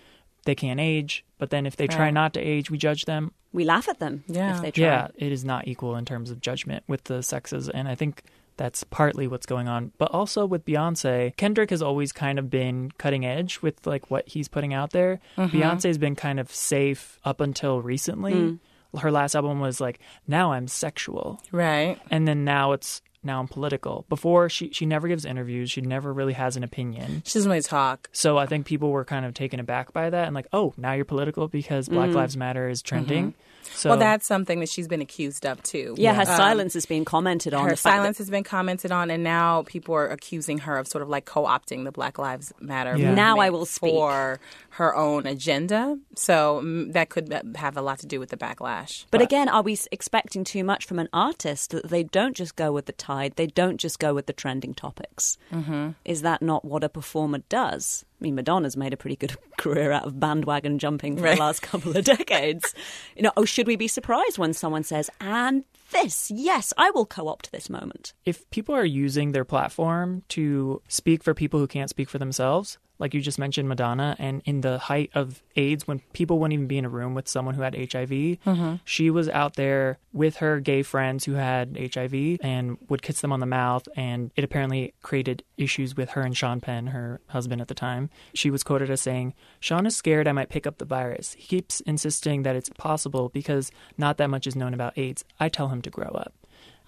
They 0.45 0.55
can't 0.55 0.79
age, 0.79 1.23
but 1.37 1.51
then 1.51 1.65
if 1.67 1.75
they 1.75 1.87
try 1.87 2.09
not 2.09 2.33
to 2.33 2.39
age, 2.39 2.71
we 2.71 2.77
judge 2.77 3.05
them. 3.05 3.31
We 3.53 3.63
laugh 3.65 3.89
at 3.89 3.99
them 3.99 4.23
Yeah. 4.27 4.55
if 4.55 4.61
they 4.61 4.71
try. 4.71 4.83
Yeah, 4.85 5.07
it 5.15 5.31
is 5.31 5.43
not 5.43 5.67
equal 5.67 5.95
in 5.95 6.05
terms 6.05 6.31
of 6.31 6.39
judgment 6.41 6.83
with 6.87 7.03
the 7.05 7.21
sexes, 7.21 7.67
and 7.69 7.87
I 7.87 7.95
think 7.95 8.23
that's 8.57 8.83
partly 8.85 9.27
what's 9.27 9.45
going 9.45 9.67
on. 9.67 9.91
But 9.97 10.11
also 10.11 10.45
with 10.45 10.65
Beyonce, 10.65 11.35
Kendrick 11.35 11.69
has 11.71 11.81
always 11.81 12.11
kind 12.11 12.37
of 12.39 12.49
been 12.49 12.91
cutting 12.97 13.25
edge 13.25 13.61
with 13.61 13.85
like 13.87 14.09
what 14.11 14.27
he's 14.27 14.47
putting 14.47 14.73
out 14.73 14.91
there. 14.91 15.19
Mhm. 15.37 15.49
Beyonce's 15.51 15.97
been 15.97 16.15
kind 16.15 16.39
of 16.39 16.51
safe 16.53 17.19
up 17.25 17.41
until 17.41 17.81
recently. 17.81 18.33
Mm. 18.33 18.59
Her 18.99 19.09
last 19.11 19.35
album 19.35 19.59
was 19.61 19.79
like, 19.81 19.99
"Now 20.27 20.51
I'm 20.51 20.67
sexual." 20.67 21.41
Right. 21.51 21.97
And 22.11 22.27
then 22.27 22.43
now 22.43 22.73
it's 22.73 23.01
now 23.23 23.39
I'm 23.39 23.47
political. 23.47 24.05
Before 24.09 24.49
she 24.49 24.71
she 24.71 24.85
never 24.85 25.07
gives 25.07 25.25
interviews, 25.25 25.69
she 25.71 25.81
never 25.81 26.11
really 26.13 26.33
has 26.33 26.57
an 26.57 26.63
opinion. 26.63 27.21
She 27.25 27.37
doesn't 27.39 27.49
really 27.51 27.61
talk. 27.61 28.09
So 28.11 28.37
I 28.37 28.45
think 28.45 28.65
people 28.65 28.89
were 28.91 29.05
kind 29.05 29.25
of 29.25 29.33
taken 29.33 29.59
aback 29.59 29.93
by 29.93 30.09
that 30.09 30.25
and 30.25 30.33
like, 30.35 30.47
"Oh, 30.53 30.73
now 30.77 30.93
you're 30.93 31.05
political 31.05 31.47
because 31.47 31.87
Black 31.89 32.09
Mhm. 32.09 32.15
Lives 32.15 32.37
Matter 32.37 32.67
is 32.69 32.81
trending." 32.81 33.33
So 33.73 33.89
well, 33.91 33.99
that's 33.99 34.25
something 34.27 34.59
that 34.59 34.69
she's 34.69 34.87
been 34.87 35.01
accused 35.01 35.45
of 35.45 35.61
too. 35.63 35.95
Yeah, 35.97 36.13
her 36.13 36.21
Um, 36.21 36.27
silence 36.27 36.73
has 36.73 36.85
been 36.85 37.05
commented 37.05 37.53
on. 37.53 37.67
Her 37.69 37.75
silence 37.75 38.17
that- 38.17 38.23
has 38.23 38.29
been 38.29 38.43
commented 38.43 38.91
on, 38.91 39.09
and 39.11 39.23
now 39.23 39.63
people 39.63 39.95
are 39.95 40.07
accusing 40.07 40.59
her 40.59 40.77
of 40.77 40.87
sort 40.87 41.01
of 41.01 41.09
like 41.09 41.25
co-opting 41.25 41.83
the 41.83 41.91
Black 41.91 42.19
Lives 42.19 42.51
Matter. 42.59 42.97
Yeah. 42.97 43.13
Now 43.13 43.39
I 43.39 43.49
will 43.49 43.65
speak. 43.65 43.91
for 43.91 44.39
her 44.71 44.95
own 44.95 45.25
agenda. 45.25 45.97
So 46.15 46.61
mm, 46.63 46.93
that 46.93 47.09
could 47.09 47.33
have 47.55 47.75
a 47.77 47.81
lot 47.81 47.99
to 47.99 48.07
do 48.07 48.19
with 48.19 48.29
the 48.29 48.37
backlash. 48.37 49.05
But 49.11 49.21
again, 49.21 49.49
are 49.49 49.61
we 49.61 49.73
s- 49.73 49.87
expecting 49.91 50.43
too 50.43 50.63
much 50.63 50.85
from 50.85 50.99
an 50.99 51.09
artist 51.13 51.71
that 51.71 51.89
they 51.89 52.03
don't 52.03 52.35
just 52.35 52.55
go 52.55 52.71
with 52.71 52.85
the 52.85 52.91
tide? 52.93 53.33
They 53.35 53.47
don't 53.47 53.77
just 53.77 53.99
go 53.99 54.13
with 54.13 54.25
the 54.27 54.33
trending 54.33 54.73
topics. 54.73 55.37
Mm-hmm. 55.51 55.89
Is 56.05 56.21
that 56.21 56.41
not 56.41 56.63
what 56.65 56.83
a 56.83 56.89
performer 56.89 57.39
does? 57.49 58.05
I 58.21 58.23
mean, 58.23 58.35
Madonna's 58.35 58.77
made 58.77 58.93
a 58.93 58.97
pretty 58.97 59.15
good 59.15 59.35
career 59.57 59.91
out 59.91 60.05
of 60.05 60.19
bandwagon 60.19 60.77
jumping 60.77 61.17
for 61.17 61.23
Right. 61.23 61.35
the 61.37 61.41
last 61.43 61.61
couple 61.63 61.97
of 61.97 62.03
decades. 62.05 62.75
you 63.15 63.23
know, 63.23 63.31
oh, 63.35 63.45
should 63.45 63.65
we 63.65 63.75
be 63.75 63.87
surprised 63.87 64.37
when 64.37 64.53
someone 64.53 64.83
says, 64.83 65.09
"And 65.19 65.63
this, 65.91 66.29
yes, 66.29 66.71
I 66.77 66.91
will 66.91 67.05
co-opt 67.07 67.51
this 67.51 67.69
moment"? 67.69 68.13
if 68.25 68.47
people 68.51 68.75
are 68.75 68.85
using 68.85 69.31
their 69.31 69.43
platform 69.45 70.21
to 70.29 70.81
speak 70.87 71.23
for 71.23 71.33
people 71.33 71.59
who 71.59 71.67
can't 71.67 71.89
speak 71.89 72.09
for 72.09 72.19
themselves, 72.19 72.77
like 73.01 73.13
you 73.13 73.19
just 73.19 73.37
mentioned 73.39 73.67
Madonna, 73.67 74.15
and 74.19 74.41
in 74.45 74.61
the 74.61 74.77
height 74.77 75.09
of 75.13 75.43
AIDS, 75.57 75.87
when 75.87 75.99
people 76.13 76.39
wouldn't 76.39 76.53
even 76.53 76.67
be 76.67 76.77
in 76.77 76.85
a 76.85 76.89
room 76.89 77.13
with 77.15 77.27
someone 77.27 77.55
who 77.55 77.63
had 77.63 77.75
HIV, 77.75 78.37
Mhm. 78.45 78.79
she 78.85 79.09
was 79.09 79.27
out 79.27 79.55
there 79.55 79.97
with 80.13 80.37
her 80.37 80.59
gay 80.61 80.83
friends 80.83 81.25
who 81.25 81.33
had 81.33 81.75
HIV 81.77 82.37
and 82.41 82.77
would 82.87 83.01
kiss 83.01 83.19
them 83.21 83.33
on 83.33 83.39
the 83.41 83.45
mouth. 83.45 83.87
And 83.97 84.31
it 84.37 84.43
apparently 84.43 84.93
created 85.01 85.43
issues 85.57 85.97
with 85.97 86.11
her 86.11 86.21
and 86.21 86.37
Sean 86.37 86.61
Penn, 86.61 86.87
her 86.87 87.19
husband 87.27 87.59
at 87.61 87.67
the 87.67 87.73
time. 87.73 88.09
She 88.33 88.49
was 88.49 88.63
quoted 88.63 88.89
as 88.89 89.01
saying, 89.01 89.33
Sean 89.59 89.85
is 89.85 89.95
scared 89.95 90.27
I 90.27 90.31
might 90.31 90.49
pick 90.49 90.65
up 90.67 90.77
the 90.77 90.85
virus. 90.85 91.33
He 91.33 91.47
keeps 91.47 91.81
insisting 91.81 92.43
that 92.43 92.55
it's 92.55 92.69
possible 92.69 93.29
because 93.29 93.71
not 93.97 94.17
that 94.17 94.29
much 94.29 94.45
is 94.47 94.55
known 94.55 94.73
about 94.73 94.97
AIDS. 94.97 95.25
I 95.39 95.49
tell 95.49 95.69
him 95.69 95.81
to 95.81 95.89
grow 95.89 96.09
up. 96.09 96.33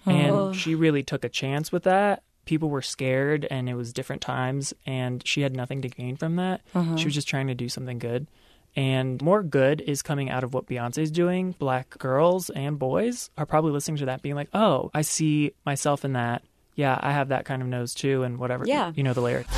And 0.06 0.30
Oh. 0.30 0.52
she 0.52 0.74
really 0.74 1.02
took 1.02 1.24
a 1.24 1.28
chance 1.28 1.72
with 1.72 1.82
that. 1.84 2.22
People 2.44 2.68
were 2.70 2.82
scared 2.82 3.46
and 3.50 3.68
it 3.68 3.74
was 3.74 3.92
different 3.92 4.22
times 4.22 4.74
and 4.86 5.26
she 5.26 5.40
had 5.42 5.54
nothing 5.56 5.82
to 5.82 5.88
gain 5.88 6.16
from 6.16 6.36
that. 6.36 6.60
Mhm. 6.74 6.98
She 6.98 7.04
was 7.06 7.14
just 7.14 7.28
trying 7.28 7.46
to 7.48 7.54
do 7.54 7.68
something 7.68 7.98
good. 7.98 8.26
And 8.76 9.22
more 9.22 9.42
good 9.42 9.80
is 9.80 10.02
coming 10.02 10.30
out 10.30 10.42
of 10.44 10.52
what 10.52 10.66
Beyonce's 10.66 11.10
doing. 11.12 11.54
Black 11.58 11.96
girls 11.98 12.50
and 12.50 12.78
boys 12.78 13.30
are 13.38 13.46
probably 13.46 13.70
listening 13.72 13.98
to 13.98 14.06
that 14.06 14.20
being 14.20 14.34
like, 14.34 14.48
"Oh, 14.52 14.90
I 14.92 15.02
see 15.02 15.52
myself 15.64 16.04
in 16.04 16.14
that. 16.14 16.42
Yeah, 16.74 16.98
I 17.00 17.12
have 17.12 17.28
that 17.28 17.44
kind 17.44 17.62
of 17.62 17.68
nose 17.68 17.94
too 17.94 18.24
and 18.24 18.36
whatever." 18.38 18.64
Yeah. 18.66 18.90
You 18.96 19.04
know 19.04 19.12
the 19.12 19.20
lyrics. 19.22 19.48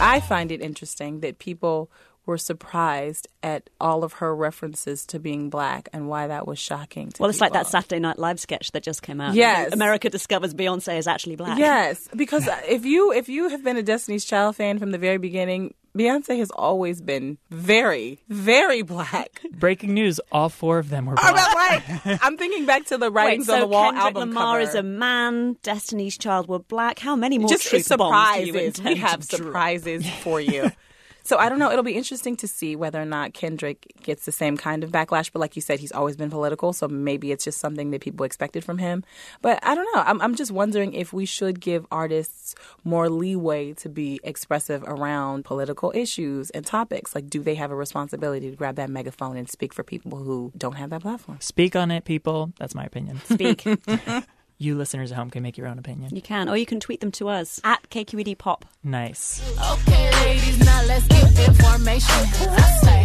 I 0.00 0.20
find 0.26 0.50
it 0.50 0.60
interesting 0.60 1.20
that 1.20 1.38
people 1.38 1.90
were 2.26 2.38
surprised 2.38 3.28
at 3.42 3.68
all 3.80 4.04
of 4.04 4.14
her 4.14 4.34
references 4.34 5.04
to 5.06 5.18
being 5.18 5.50
black 5.50 5.88
and 5.92 6.08
why 6.08 6.26
that 6.26 6.46
was 6.46 6.58
shocking 6.58 7.10
to 7.10 7.20
Well, 7.22 7.30
it's 7.30 7.40
like 7.40 7.52
that. 7.52 7.66
Saturday 7.66 8.00
Night 8.00 8.18
Live 8.18 8.40
sketch 8.40 8.72
that 8.72 8.82
just 8.82 9.02
came 9.02 9.20
out. 9.20 9.34
Yes. 9.34 9.72
America 9.72 10.08
discovers 10.10 10.54
Beyonce 10.54 10.96
is 10.98 11.06
actually 11.06 11.36
black. 11.36 11.58
Yes, 11.58 12.08
because 12.16 12.48
uh, 12.48 12.60
if 12.68 12.84
you 12.84 13.12
if 13.12 13.28
you 13.28 13.48
have 13.48 13.62
been 13.62 13.76
a 13.76 13.82
Destiny's 13.82 14.24
Child 14.24 14.56
fan 14.56 14.78
from 14.78 14.90
the 14.90 14.98
very 14.98 15.18
beginning, 15.18 15.74
Beyonce 15.96 16.38
has 16.38 16.50
always 16.50 17.00
been 17.00 17.38
very 17.50 18.18
very 18.28 18.82
black. 18.82 19.42
Breaking 19.52 19.94
news, 19.94 20.18
all 20.32 20.48
four 20.48 20.78
of 20.78 20.88
them 20.90 21.06
were 21.06 21.14
I'm 21.18 21.34
black. 21.34 22.00
I'm 22.24 22.36
thinking 22.36 22.64
back 22.66 22.86
to 22.86 22.96
the 22.98 23.10
Wait, 23.10 23.22
writings 23.24 23.46
so 23.46 23.54
on 23.54 23.60
the 23.60 23.66
wall 23.66 23.84
Kendrick 23.92 24.04
album 24.04 24.28
Lamar 24.30 24.58
cover. 24.60 24.68
is 24.70 24.74
a 24.74 24.82
man. 24.82 25.56
Destiny's 25.62 26.16
Child 26.18 26.48
were 26.48 26.58
black. 26.60 26.98
How 26.98 27.14
many 27.16 27.38
more 27.38 27.48
Just 27.48 27.66
truth 27.68 27.88
bombs 27.90 28.34
do 28.34 28.40
you 28.40 28.46
surprises. 28.52 28.78
intend 28.78 28.88
We 28.94 29.00
have 29.00 29.20
to 29.28 29.36
drop? 29.36 29.46
surprises 29.46 30.08
for 30.22 30.40
you. 30.40 30.70
So 31.24 31.38
I 31.38 31.48
don't 31.48 31.58
know. 31.58 31.70
It'll 31.70 31.82
be 31.82 31.94
interesting 31.96 32.36
to 32.36 32.48
see 32.48 32.76
whether 32.76 33.00
or 33.00 33.06
not 33.06 33.32
Kendrick 33.32 33.94
gets 34.02 34.26
the 34.26 34.32
same 34.32 34.58
kind 34.58 34.84
of 34.84 34.90
backlash. 34.90 35.32
But 35.32 35.40
like 35.40 35.56
you 35.56 35.62
said, 35.62 35.80
he's 35.80 35.92
always 35.92 36.16
been 36.16 36.30
political, 36.30 36.72
so 36.74 36.86
maybe 36.86 37.32
it's 37.32 37.44
just 37.44 37.58
something 37.58 37.90
that 37.90 38.02
people 38.02 38.24
expected 38.24 38.62
from 38.62 38.76
him. 38.76 39.04
But 39.40 39.58
I 39.62 39.74
don't 39.74 39.88
know. 39.94 40.02
I'm, 40.02 40.20
I'm 40.20 40.34
just 40.34 40.52
wondering 40.52 40.92
if 40.92 41.12
we 41.12 41.24
should 41.24 41.60
give 41.60 41.86
artists 41.90 42.54
more 42.84 43.08
leeway 43.08 43.72
to 43.74 43.88
be 43.88 44.20
expressive 44.22 44.84
around 44.86 45.46
political 45.46 45.92
issues 45.94 46.50
and 46.50 46.64
topics. 46.64 47.14
Like, 47.14 47.30
do 47.30 47.42
they 47.42 47.54
have 47.54 47.70
a 47.70 47.76
responsibility 47.76 48.50
to 48.50 48.56
grab 48.56 48.76
that 48.76 48.90
megaphone 48.90 49.36
and 49.38 49.48
speak 49.48 49.72
for 49.72 49.82
people 49.82 50.18
who 50.18 50.52
don't 50.56 50.76
have 50.76 50.90
that 50.90 51.00
platform? 51.00 51.38
Speak 51.40 51.74
on 51.74 51.90
it, 51.90 52.04
people. 52.04 52.52
That's 52.58 52.74
my 52.74 52.84
opinion. 52.84 53.20
Speak. 53.24 53.64
you 54.58 54.76
listeners 54.76 55.12
at 55.12 55.18
home 55.18 55.30
can 55.30 55.42
make 55.42 55.58
your 55.58 55.66
own 55.66 55.78
opinion. 55.78 56.14
You 56.14 56.22
can, 56.22 56.48
or 56.48 56.56
you 56.56 56.66
can 56.66 56.80
tweet 56.80 57.00
them 57.00 57.10
to 57.12 57.28
us 57.28 57.60
at 57.64 57.88
KQED 57.90 58.38
Pop. 58.38 58.64
Nice. 58.82 59.42
Okay, 59.72 60.10
ladies, 60.24 60.58
now 60.64 60.84
let's 60.86 61.06
get 61.08 61.48
information. 61.48 62.24
I 62.50 62.78
say, 62.82 63.04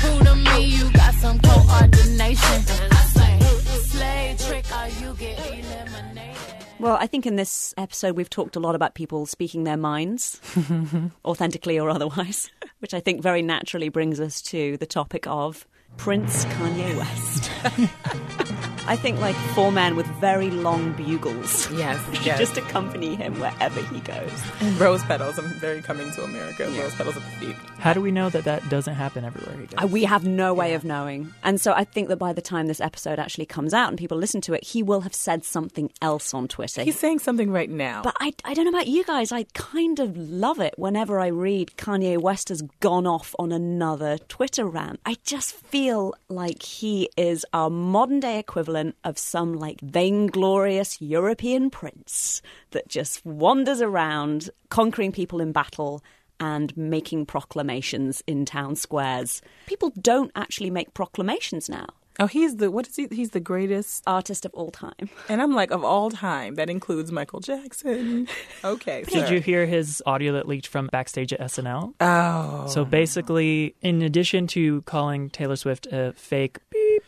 who 0.00 0.24
to 0.24 0.34
me, 0.34 0.64
you 0.66 0.92
got 0.92 1.14
some 1.14 1.38
coordination. 1.40 2.64
I 2.90 3.04
say, 3.14 3.38
slay 3.82 4.36
trick, 4.38 4.64
or 4.72 4.88
you 5.04 5.14
get 5.14 5.38
eliminated. 5.38 6.34
Well, 6.78 6.96
I 7.00 7.06
think 7.06 7.26
in 7.26 7.36
this 7.36 7.72
episode 7.78 8.16
we've 8.16 8.30
talked 8.30 8.56
a 8.56 8.60
lot 8.60 8.74
about 8.74 8.94
people 8.94 9.26
speaking 9.26 9.64
their 9.64 9.76
minds, 9.76 10.40
authentically 11.24 11.78
or 11.78 11.88
otherwise, 11.88 12.50
which 12.80 12.94
I 12.94 13.00
think 13.00 13.22
very 13.22 13.42
naturally 13.42 13.88
brings 13.88 14.20
us 14.20 14.42
to 14.42 14.76
the 14.76 14.86
topic 14.86 15.26
of 15.26 15.66
Prince 15.96 16.44
Kanye 16.46 16.96
West. 16.96 18.60
I 18.86 18.96
think 18.96 19.18
like 19.20 19.34
four 19.54 19.72
men 19.72 19.96
with 19.96 20.06
very 20.20 20.50
long 20.50 20.92
bugles. 20.92 21.70
Yes, 21.72 22.04
should 22.16 22.26
yes. 22.26 22.38
just 22.38 22.56
accompany 22.58 23.14
him 23.14 23.38
wherever 23.40 23.80
he 23.80 24.00
goes. 24.00 24.30
And 24.60 24.78
rose 24.78 25.02
petals. 25.04 25.38
I'm 25.38 25.48
very 25.54 25.80
coming 25.80 26.10
to 26.12 26.24
America. 26.24 26.64
Rose 26.64 26.94
petals 26.94 27.16
at 27.16 27.22
the 27.22 27.46
feet. 27.46 27.56
How 27.78 27.94
do 27.94 28.00
we 28.02 28.10
know 28.10 28.28
that 28.30 28.44
that 28.44 28.68
doesn't 28.68 28.94
happen 28.94 29.24
everywhere 29.24 29.56
he 29.58 29.66
goes? 29.66 29.84
Uh, 29.84 29.86
We 29.86 30.04
have 30.04 30.26
no 30.26 30.52
way 30.52 30.74
of 30.74 30.84
knowing. 30.84 31.32
And 31.42 31.58
so 31.60 31.72
I 31.72 31.84
think 31.84 32.08
that 32.08 32.18
by 32.18 32.32
the 32.34 32.42
time 32.42 32.66
this 32.66 32.80
episode 32.80 33.18
actually 33.18 33.46
comes 33.46 33.72
out 33.72 33.88
and 33.88 33.96
people 33.98 34.18
listen 34.18 34.40
to 34.42 34.52
it, 34.52 34.64
he 34.64 34.82
will 34.82 35.00
have 35.00 35.14
said 35.14 35.44
something 35.44 35.90
else 36.02 36.34
on 36.34 36.46
Twitter. 36.48 36.82
He's 36.82 36.98
saying 36.98 37.20
something 37.20 37.50
right 37.50 37.70
now. 37.70 38.02
But 38.02 38.16
I, 38.20 38.34
I 38.44 38.52
don't 38.52 38.64
know 38.66 38.70
about 38.70 38.86
you 38.88 39.04
guys. 39.04 39.32
I 39.32 39.44
kind 39.54 39.98
of 39.98 40.14
love 40.16 40.60
it 40.60 40.74
whenever 40.76 41.20
I 41.20 41.28
read 41.28 41.72
Kanye 41.78 42.18
West 42.18 42.50
has 42.50 42.60
gone 42.80 43.06
off 43.06 43.34
on 43.38 43.50
another 43.50 44.18
Twitter 44.28 44.66
rant. 44.66 45.00
I 45.06 45.16
just 45.24 45.54
feel 45.54 46.14
like 46.28 46.62
he 46.62 47.08
is 47.16 47.46
our 47.54 47.70
modern 47.70 48.20
day 48.20 48.38
equivalent 48.38 48.73
of 49.04 49.18
some 49.18 49.54
like 49.54 49.80
vainglorious 49.80 51.00
European 51.00 51.70
prince 51.70 52.42
that 52.70 52.88
just 52.88 53.24
wanders 53.24 53.80
around 53.80 54.50
conquering 54.68 55.12
people 55.12 55.40
in 55.40 55.52
battle 55.52 56.02
and 56.40 56.76
making 56.76 57.26
proclamations 57.26 58.22
in 58.26 58.44
town 58.44 58.76
squares. 58.76 59.40
People 59.66 59.92
don't 60.00 60.32
actually 60.34 60.70
make 60.70 60.92
proclamations 60.94 61.68
now. 61.68 61.86
Oh, 62.20 62.26
he's 62.28 62.56
the 62.56 62.70
what 62.70 62.86
is 62.86 62.94
he? 62.94 63.08
He's 63.10 63.30
the 63.30 63.40
greatest 63.40 64.04
artist 64.06 64.44
of 64.44 64.54
all 64.54 64.70
time. 64.70 65.08
And 65.28 65.42
I'm 65.42 65.52
like 65.52 65.72
of 65.72 65.82
all 65.82 66.10
time. 66.10 66.54
That 66.54 66.70
includes 66.70 67.10
Michael 67.10 67.40
Jackson. 67.40 68.28
Okay. 68.64 69.04
Did 69.04 69.28
you 69.30 69.40
hear 69.40 69.66
his 69.66 70.02
audio 70.06 70.32
that 70.32 70.48
leaked 70.48 70.66
from 70.66 70.86
backstage 70.86 71.32
at 71.32 71.40
SNL? 71.40 71.92
Oh. 72.00 72.66
So 72.68 72.84
basically, 72.84 73.74
in 73.82 74.00
addition 74.00 74.46
to 74.48 74.80
calling 74.82 75.28
Taylor 75.28 75.56
Swift 75.56 75.86
a 75.86 76.12
fake 76.14 76.58
beep, 76.70 77.02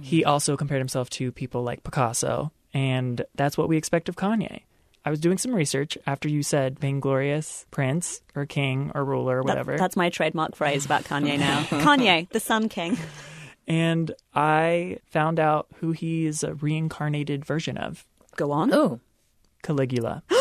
he 0.00 0.24
also 0.24 0.56
compared 0.56 0.80
himself 0.80 1.10
to 1.10 1.32
people 1.32 1.62
like 1.62 1.82
Picasso. 1.84 2.52
And 2.74 3.24
that's 3.34 3.56
what 3.56 3.68
we 3.68 3.76
expect 3.76 4.08
of 4.08 4.16
Kanye. 4.16 4.62
I 5.04 5.10
was 5.10 5.20
doing 5.20 5.38
some 5.38 5.54
research 5.54 5.96
after 6.06 6.28
you 6.28 6.42
said 6.42 6.78
vainglorious 6.80 7.64
prince 7.70 8.20
or 8.34 8.44
king 8.44 8.90
or 8.94 9.04
ruler 9.04 9.38
or 9.38 9.42
That- 9.44 9.48
whatever. 9.48 9.76
that's 9.78 9.96
my 9.96 10.10
trademark 10.10 10.56
phrase 10.56 10.84
about 10.84 11.04
Kanye 11.10 11.38
now. 11.38 11.62
Kanye, 11.64 12.28
the 12.30 12.40
Sun 12.40 12.68
King. 12.68 12.98
and 13.68 14.10
I 14.34 14.98
found 15.06 15.38
out 15.40 15.68
who 15.76 15.92
he 15.92 16.26
is 16.26 16.42
a 16.42 16.54
reincarnated 16.54 17.44
version 17.44 17.76
of. 17.78 18.04
Go 18.36 18.50
on. 18.52 18.72
Oh. 18.74 19.00
Caligula. 19.62 20.22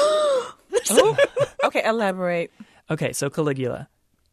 Oh. 0.88 1.18
okay, 1.64 1.84
elaborate. 1.84 2.52
Okay, 2.92 3.12
so 3.12 3.28
Caligula. 3.30 3.88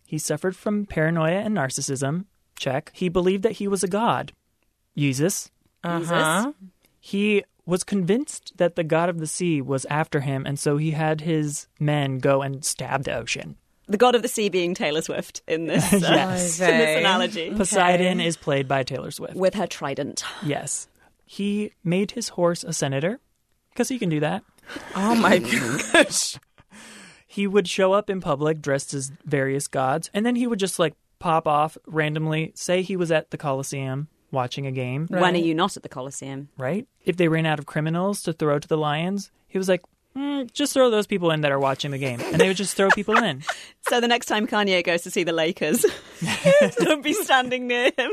He 0.06 0.18
suffered 0.18 0.54
from 0.54 0.84
paranoia 0.84 1.40
and 1.40 1.56
narcissism. 1.56 2.26
Check. 2.58 2.90
He 2.94 3.08
believed 3.08 3.42
that 3.44 3.52
he 3.52 3.66
was 3.68 3.82
a 3.82 3.88
god. 3.88 4.32
Jesus. 4.96 5.50
Uh-huh. 5.84 6.52
He 7.00 7.44
was 7.66 7.84
convinced 7.84 8.56
that 8.56 8.76
the 8.76 8.84
god 8.84 9.08
of 9.08 9.18
the 9.18 9.26
sea 9.26 9.60
was 9.60 9.84
after 9.86 10.20
him, 10.20 10.44
and 10.46 10.58
so 10.58 10.76
he 10.76 10.92
had 10.92 11.20
his 11.20 11.66
men 11.78 12.18
go 12.18 12.42
and 12.42 12.64
stab 12.64 13.04
the 13.04 13.14
ocean. 13.14 13.56
The 13.88 13.96
god 13.96 14.14
of 14.14 14.22
the 14.22 14.28
sea 14.28 14.48
being 14.48 14.74
Taylor 14.74 15.02
Swift 15.02 15.42
in 15.46 15.66
this, 15.66 15.92
uh, 15.92 15.98
yes. 16.00 16.60
in 16.60 16.78
this 16.78 16.98
analogy. 16.98 17.50
Poseidon 17.54 18.20
is 18.20 18.36
played 18.36 18.68
by 18.68 18.82
Taylor 18.82 19.10
Swift. 19.10 19.34
With 19.34 19.54
her 19.54 19.66
trident. 19.66 20.24
Yes. 20.44 20.88
He 21.24 21.72
made 21.82 22.12
his 22.12 22.30
horse 22.30 22.62
a 22.62 22.72
senator 22.72 23.20
because 23.70 23.88
he 23.88 23.98
can 23.98 24.08
do 24.08 24.20
that. 24.20 24.44
Oh 24.94 25.14
my 25.14 25.38
gosh. 25.92 26.38
He 27.26 27.46
would 27.46 27.66
show 27.66 27.92
up 27.92 28.10
in 28.10 28.20
public 28.20 28.60
dressed 28.60 28.92
as 28.92 29.10
various 29.24 29.66
gods, 29.66 30.10
and 30.12 30.26
then 30.26 30.36
he 30.36 30.46
would 30.46 30.58
just 30.58 30.78
like 30.78 30.94
pop 31.18 31.46
off 31.46 31.78
randomly, 31.86 32.52
say 32.54 32.82
he 32.82 32.96
was 32.96 33.10
at 33.10 33.30
the 33.30 33.38
Colosseum 33.38 34.08
watching 34.32 34.66
a 34.66 34.72
game. 34.72 35.06
When 35.08 35.34
are 35.34 35.38
you 35.38 35.54
not 35.54 35.76
at 35.76 35.82
the 35.82 35.88
Colosseum? 35.88 36.48
Right? 36.58 36.86
If 37.04 37.16
they 37.16 37.28
ran 37.28 37.46
out 37.46 37.58
of 37.58 37.66
criminals 37.66 38.22
to 38.22 38.32
throw 38.32 38.58
to 38.58 38.66
the 38.66 38.78
lions, 38.78 39.30
he 39.46 39.58
was 39.58 39.68
like, 39.68 39.82
"Mm, 40.16 40.52
just 40.52 40.72
throw 40.72 40.90
those 40.90 41.06
people 41.06 41.30
in 41.30 41.42
that 41.42 41.52
are 41.52 41.58
watching 41.60 41.90
the 41.90 41.98
game. 41.98 42.20
And 42.20 42.40
they 42.40 42.48
would 42.48 42.56
just 42.56 42.74
throw 42.76 42.88
people 42.90 43.16
in. 43.16 43.42
So 43.88 44.00
the 44.00 44.08
next 44.08 44.26
time 44.26 44.46
Kanye 44.46 44.82
goes 44.84 45.02
to 45.02 45.10
see 45.10 45.24
the 45.24 45.32
Lakers, 45.32 45.84
don't 46.78 47.02
be 47.02 47.12
standing 47.12 47.66
near 47.66 47.90
him. 47.98 48.12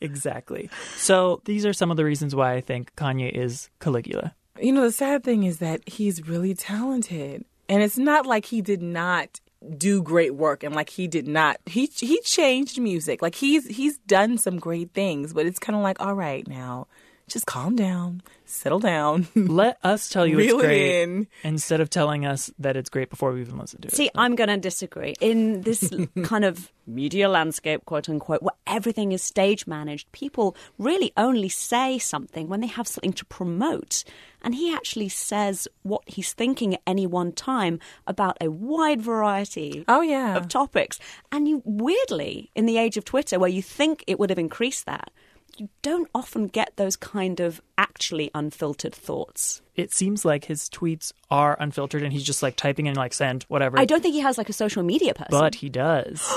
Exactly. 0.00 0.70
So 0.96 1.42
these 1.44 1.66
are 1.66 1.72
some 1.72 1.90
of 1.90 1.96
the 1.96 2.04
reasons 2.04 2.34
why 2.34 2.54
I 2.54 2.60
think 2.60 2.94
Kanye 2.96 3.30
is 3.30 3.68
Caligula. 3.80 4.34
You 4.60 4.72
know, 4.72 4.82
the 4.82 4.92
sad 4.92 5.24
thing 5.24 5.42
is 5.42 5.58
that 5.58 5.86
he's 5.88 6.26
really 6.26 6.54
talented. 6.54 7.44
And 7.68 7.82
it's 7.82 7.98
not 7.98 8.26
like 8.26 8.46
he 8.46 8.62
did 8.62 8.80
not 8.80 9.40
do 9.76 10.02
great 10.02 10.34
work 10.34 10.62
and 10.62 10.74
like 10.74 10.90
he 10.90 11.06
did 11.06 11.26
not 11.26 11.56
he 11.66 11.86
he 11.86 12.20
changed 12.22 12.80
music. 12.80 13.22
Like 13.22 13.34
he's 13.34 13.66
he's 13.66 13.98
done 13.98 14.38
some 14.38 14.58
great 14.58 14.92
things, 14.92 15.32
but 15.32 15.46
it's 15.46 15.58
kind 15.58 15.76
of 15.76 15.82
like 15.82 16.00
all 16.00 16.14
right 16.14 16.46
now, 16.46 16.86
just 17.32 17.46
calm 17.46 17.76
down, 17.76 18.22
settle 18.44 18.78
down. 18.78 19.26
Let 19.34 19.78
us 19.82 20.08
tell 20.08 20.26
you 20.26 20.36
Reel 20.36 20.56
it's 20.56 20.64
it 20.64 20.66
great 20.66 21.02
in. 21.02 21.26
instead 21.42 21.80
of 21.80 21.90
telling 21.90 22.26
us 22.26 22.50
that 22.58 22.76
it's 22.76 22.90
great 22.90 23.10
before 23.10 23.32
we 23.32 23.40
even 23.40 23.58
listen 23.58 23.80
to 23.82 23.88
it. 23.88 23.94
See, 23.94 24.10
I'm 24.14 24.34
going 24.34 24.48
to 24.48 24.56
disagree. 24.56 25.14
In 25.20 25.62
this 25.62 25.90
kind 26.24 26.44
of 26.44 26.72
media 26.86 27.28
landscape, 27.28 27.84
quote 27.84 28.08
unquote, 28.08 28.42
where 28.42 28.54
everything 28.66 29.12
is 29.12 29.22
stage 29.22 29.66
managed, 29.66 30.10
people 30.12 30.56
really 30.78 31.12
only 31.16 31.48
say 31.48 31.98
something 31.98 32.48
when 32.48 32.60
they 32.60 32.66
have 32.66 32.88
something 32.88 33.12
to 33.14 33.24
promote. 33.24 34.04
And 34.42 34.54
he 34.54 34.74
actually 34.74 35.08
says 35.08 35.68
what 35.82 36.02
he's 36.06 36.32
thinking 36.32 36.74
at 36.74 36.82
any 36.86 37.06
one 37.06 37.32
time 37.32 37.78
about 38.06 38.36
a 38.40 38.50
wide 38.50 39.00
variety 39.00 39.84
oh, 39.88 40.02
yeah. 40.02 40.36
of 40.36 40.48
topics. 40.48 40.98
And 41.30 41.48
you, 41.48 41.62
weirdly, 41.64 42.50
in 42.54 42.66
the 42.66 42.78
age 42.78 42.96
of 42.96 43.04
Twitter, 43.04 43.38
where 43.38 43.50
you 43.50 43.62
think 43.62 44.02
it 44.06 44.18
would 44.18 44.30
have 44.30 44.38
increased 44.38 44.86
that, 44.86 45.12
you 45.58 45.68
don't 45.82 46.08
often 46.14 46.46
get 46.46 46.76
those 46.76 46.96
kind 46.96 47.40
of 47.40 47.60
actually 47.76 48.30
unfiltered 48.34 48.94
thoughts. 48.94 49.62
It 49.74 49.92
seems 49.92 50.24
like 50.24 50.46
his 50.46 50.68
tweets 50.68 51.12
are 51.30 51.56
unfiltered 51.60 52.02
and 52.02 52.12
he's 52.12 52.24
just 52.24 52.42
like 52.42 52.56
typing 52.56 52.86
in 52.86 52.94
like 52.94 53.12
send, 53.12 53.44
whatever. 53.44 53.78
I 53.78 53.84
don't 53.84 54.02
think 54.02 54.14
he 54.14 54.20
has 54.20 54.38
like 54.38 54.48
a 54.48 54.54
social 54.54 54.82
media 54.82 55.14
person. 55.14 55.30
But 55.30 55.56
he 55.56 55.68
does. 55.68 56.28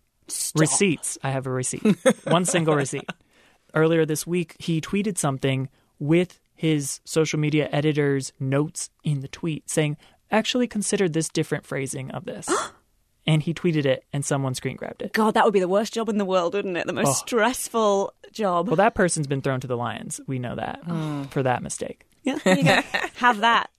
Receipts. 0.56 1.18
I 1.22 1.30
have 1.30 1.46
a 1.46 1.50
receipt. 1.50 1.82
One 2.24 2.44
single 2.44 2.74
receipt. 2.74 3.08
Earlier 3.74 4.06
this 4.06 4.26
week, 4.26 4.56
he 4.58 4.80
tweeted 4.80 5.18
something 5.18 5.68
with 5.98 6.40
his 6.54 7.00
social 7.04 7.38
media 7.38 7.68
editor's 7.72 8.32
notes 8.38 8.90
in 9.02 9.20
the 9.20 9.28
tweet 9.28 9.68
saying, 9.68 9.96
actually 10.30 10.66
consider 10.66 11.08
this 11.08 11.28
different 11.28 11.66
phrasing 11.66 12.10
of 12.10 12.24
this. 12.24 12.48
and 13.26 13.42
he 13.42 13.54
tweeted 13.54 13.84
it 13.86 14.04
and 14.12 14.24
someone 14.24 14.54
screen 14.54 14.76
grabbed 14.76 15.02
it. 15.02 15.12
God, 15.12 15.34
that 15.34 15.44
would 15.44 15.52
be 15.54 15.60
the 15.60 15.68
worst 15.68 15.92
job 15.94 16.08
in 16.08 16.18
the 16.18 16.24
world, 16.24 16.54
wouldn't 16.54 16.76
it? 16.76 16.86
The 16.86 16.92
most 16.92 17.08
Oh. 17.08 17.26
stressful 17.26 18.12
job. 18.32 18.68
Well, 18.68 18.76
that 18.76 18.94
person's 18.94 19.26
been 19.26 19.40
thrown 19.42 19.60
to 19.60 19.66
the 19.66 19.76
lions. 19.76 20.20
We 20.26 20.38
know 20.38 20.54
that 20.56 20.80
oh. 20.88 21.24
for 21.30 21.42
that 21.42 21.62
mistake. 21.62 22.06
Yeah, 22.22 22.38
have 23.16 23.40
that. 23.40 23.70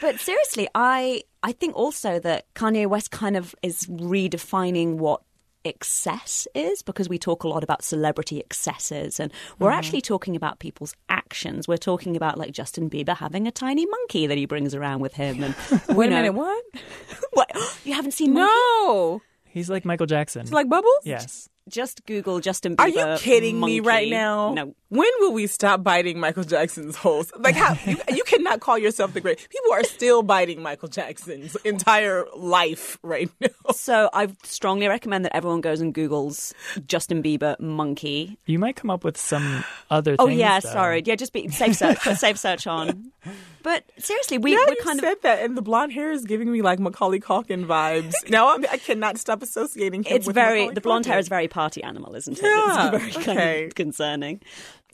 But 0.00 0.20
seriously, 0.20 0.68
I 0.74 1.22
I 1.42 1.52
think 1.52 1.74
also 1.74 2.18
that 2.20 2.52
Kanye 2.54 2.86
West 2.86 3.10
kind 3.10 3.36
of 3.36 3.54
is 3.62 3.86
redefining 3.86 4.96
what 4.96 5.22
excess 5.66 6.46
is 6.54 6.82
because 6.82 7.08
we 7.08 7.18
talk 7.18 7.44
a 7.44 7.48
lot 7.48 7.62
about 7.64 7.82
celebrity 7.82 8.38
excesses 8.40 9.20
and 9.20 9.32
we're 9.58 9.70
Mhm. 9.70 9.76
actually 9.76 10.00
talking 10.00 10.34
about 10.36 10.58
people's 10.60 10.94
actions. 11.08 11.66
We're 11.68 11.76
talking 11.76 12.16
about 12.16 12.38
like 12.38 12.52
Justin 12.52 12.88
Bieber 12.88 13.16
having 13.16 13.46
a 13.46 13.50
tiny 13.50 13.84
monkey 13.86 14.26
that 14.26 14.38
he 14.38 14.46
brings 14.46 14.74
around 14.74 15.00
with 15.00 15.14
him 15.14 15.42
and 15.42 15.54
Wait 15.88 16.06
you 16.10 16.12
a 16.12 16.16
minute, 16.16 16.32
what? 16.34 16.64
What? 17.32 17.50
You 17.84 17.94
haven't 17.94 18.12
seen 18.12 18.32
Monkey? 18.32 18.52
No. 18.52 19.22
He's 19.44 19.68
like 19.70 19.84
Michael 19.84 20.06
Jackson. 20.06 20.42
It's 20.42 20.52
like 20.52 20.68
Bubbles? 20.68 21.00
Yes. 21.04 21.48
Just 21.68 22.04
Google 22.06 22.40
Justin 22.40 22.76
Bieber. 22.76 22.80
Are 22.80 23.12
you 23.12 23.18
kidding 23.18 23.60
me 23.60 23.80
right 23.80 24.08
monkey. 24.08 24.10
now? 24.10 24.52
No. 24.54 24.74
When 24.88 25.10
will 25.18 25.32
we 25.32 25.46
stop 25.48 25.82
biting 25.82 26.20
Michael 26.20 26.44
Jackson's 26.44 26.94
holes? 26.94 27.32
Like 27.36 27.56
how 27.56 27.76
you, 27.84 27.96
you 28.14 28.22
cannot 28.24 28.60
call 28.60 28.78
yourself 28.78 29.12
the 29.14 29.20
great. 29.20 29.38
People 29.38 29.72
are 29.72 29.82
still 29.82 30.22
biting 30.22 30.62
Michael 30.62 30.88
Jackson's 30.88 31.56
entire 31.64 32.24
life 32.36 32.98
right 33.02 33.30
now. 33.40 33.48
So 33.74 34.08
I 34.12 34.28
strongly 34.42 34.88
recommend 34.88 35.24
that 35.26 35.36
everyone 35.36 35.60
goes 35.60 35.80
and 35.80 35.94
Googles 35.94 36.52
Justin 36.86 37.22
Bieber 37.22 37.58
monkey. 37.60 38.38
You 38.46 38.58
might 38.58 38.74
come 38.74 38.90
up 38.90 39.04
with 39.04 39.16
some 39.18 39.64
other 39.90 40.16
thing. 40.16 40.26
Oh 40.26 40.28
yeah, 40.28 40.60
though. 40.60 40.70
sorry. 40.70 41.02
Yeah, 41.04 41.14
just 41.14 41.32
be 41.32 41.48
safe 41.48 41.76
search. 41.76 41.98
Put 41.98 42.16
safe 42.18 42.38
search 42.38 42.66
on. 42.66 43.12
But 43.66 43.82
seriously, 43.98 44.38
we 44.38 44.54
now 44.54 44.64
kind 44.84 45.00
of 45.00 45.04
said 45.04 45.22
that, 45.22 45.42
and 45.42 45.56
the 45.56 45.60
blonde 45.60 45.90
hair 45.92 46.12
is 46.12 46.24
giving 46.24 46.52
me 46.52 46.62
like 46.62 46.78
Macaulay 46.78 47.18
Culkin 47.18 47.66
vibes. 47.66 48.14
now 48.28 48.54
I'm, 48.54 48.64
I 48.70 48.76
cannot 48.76 49.18
stop 49.18 49.42
associating 49.42 50.04
him. 50.04 50.18
it's 50.18 50.26
with 50.28 50.36
very 50.36 50.60
Macaulay 50.60 50.74
the 50.74 50.80
blonde 50.82 51.06
hair 51.06 51.16
Culkin. 51.16 51.18
is 51.18 51.28
very 51.28 51.48
party 51.48 51.82
animal, 51.82 52.14
isn't 52.14 52.38
it? 52.38 52.44
Yeah, 52.44 52.94
it's 52.94 53.16
very 53.16 53.24
kind 53.24 53.38
okay. 53.38 53.64
of 53.64 53.74
concerning. 53.74 54.40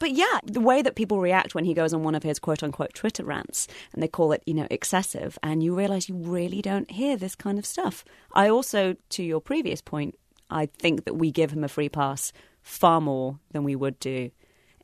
But 0.01 0.13
yeah, 0.13 0.39
the 0.47 0.63
way 0.63 0.81
that 0.81 0.95
people 0.95 1.21
react 1.21 1.55
when 1.55 1.67
he 1.67 1.75
goes 1.75 1.93
on 1.93 2.03
one 2.03 2.15
of 2.15 2.23
his 2.23 2.39
quote 2.39 2.63
unquote 2.63 2.95
Twitter 2.95 3.25
rants 3.25 3.69
and 3.93 4.03
they 4.03 4.09
call 4.09 4.33
it, 4.33 4.43
you 4.47 4.55
know, 4.55 4.67
excessive, 4.71 5.39
and 5.43 5.63
you 5.63 5.75
realize 5.75 6.09
you 6.09 6.15
really 6.15 6.63
don't 6.63 6.91
hear 6.91 7.19
this 7.19 7.35
kind 7.35 7.59
of 7.59 7.67
stuff. 7.67 8.07
I 8.33 8.49
also, 8.49 8.97
to 9.11 9.23
your 9.23 9.43
previous 9.43 9.83
point, 9.83 10.15
I 10.49 10.65
think 10.65 11.05
that 11.05 11.17
we 11.17 11.31
give 11.31 11.51
him 11.51 11.63
a 11.63 11.69
free 11.69 11.91
pass 11.91 12.33
far 12.63 13.03
more 13.03 13.39
than 13.51 13.65
we 13.65 13.77
would 13.77 13.99
do 13.99 14.31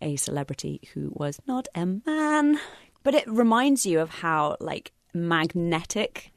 a 0.02 0.16
celebrity 0.16 0.80
who 0.94 1.10
was 1.14 1.40
not 1.46 1.68
a 1.74 1.86
man. 1.86 2.60
But 3.08 3.14
it 3.14 3.26
reminds 3.26 3.86
you 3.86 4.00
of 4.00 4.10
how, 4.10 4.58
like, 4.60 4.92
magnetic 5.14 6.30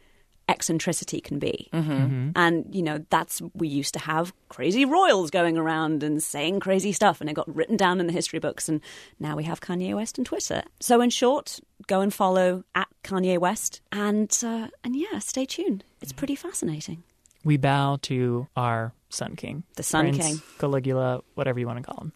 eccentricity 0.47 1.19
can 1.19 1.37
be. 1.37 1.67
Mm-hmm. 1.73 2.29
And, 2.33 2.73
you 2.73 2.81
know, 2.81 3.03
that's, 3.09 3.41
we 3.53 3.67
used 3.67 3.93
to 3.95 3.99
have 3.99 4.31
crazy 4.47 4.85
royals 4.85 5.31
going 5.31 5.57
around 5.57 6.01
and 6.01 6.23
saying 6.23 6.61
crazy 6.61 6.93
stuff, 6.93 7.19
and 7.19 7.29
it 7.29 7.33
got 7.33 7.53
written 7.53 7.75
down 7.75 7.99
in 7.99 8.07
the 8.07 8.13
history 8.13 8.39
books. 8.39 8.69
And 8.69 8.79
now 9.19 9.35
we 9.35 9.43
have 9.43 9.59
Kanye 9.59 9.93
West 9.93 10.17
and 10.17 10.25
Twitter. 10.25 10.63
So, 10.79 11.01
in 11.01 11.09
short, 11.09 11.59
go 11.87 11.99
and 11.99 12.13
follow 12.13 12.63
at 12.73 12.87
Kanye 13.03 13.37
West. 13.37 13.81
And, 13.91 14.31
uh, 14.41 14.69
and 14.85 14.95
yeah, 14.95 15.19
stay 15.19 15.45
tuned. 15.45 15.83
It's 16.01 16.13
pretty 16.13 16.35
fascinating. 16.35 17.03
We 17.43 17.57
bow 17.57 17.97
to 18.03 18.47
our 18.55 18.93
Sun 19.11 19.35
King. 19.35 19.63
The 19.75 19.83
Sun 19.83 20.09
Prince, 20.09 20.25
King. 20.25 20.41
Caligula, 20.59 21.21
whatever 21.35 21.59
you 21.59 21.67
want 21.67 21.77
to 21.77 21.83
call 21.83 22.01
him. 22.01 22.13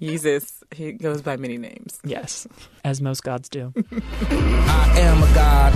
Jesus, 0.00 0.62
he 0.74 0.92
goes 0.92 1.22
by 1.22 1.36
many 1.36 1.58
names. 1.58 1.98
Yes, 2.04 2.46
as 2.84 3.00
most 3.00 3.22
gods 3.22 3.48
do. 3.48 3.72
I 3.76 4.94
am 4.98 5.22
a 5.22 5.34
god. 5.34 5.72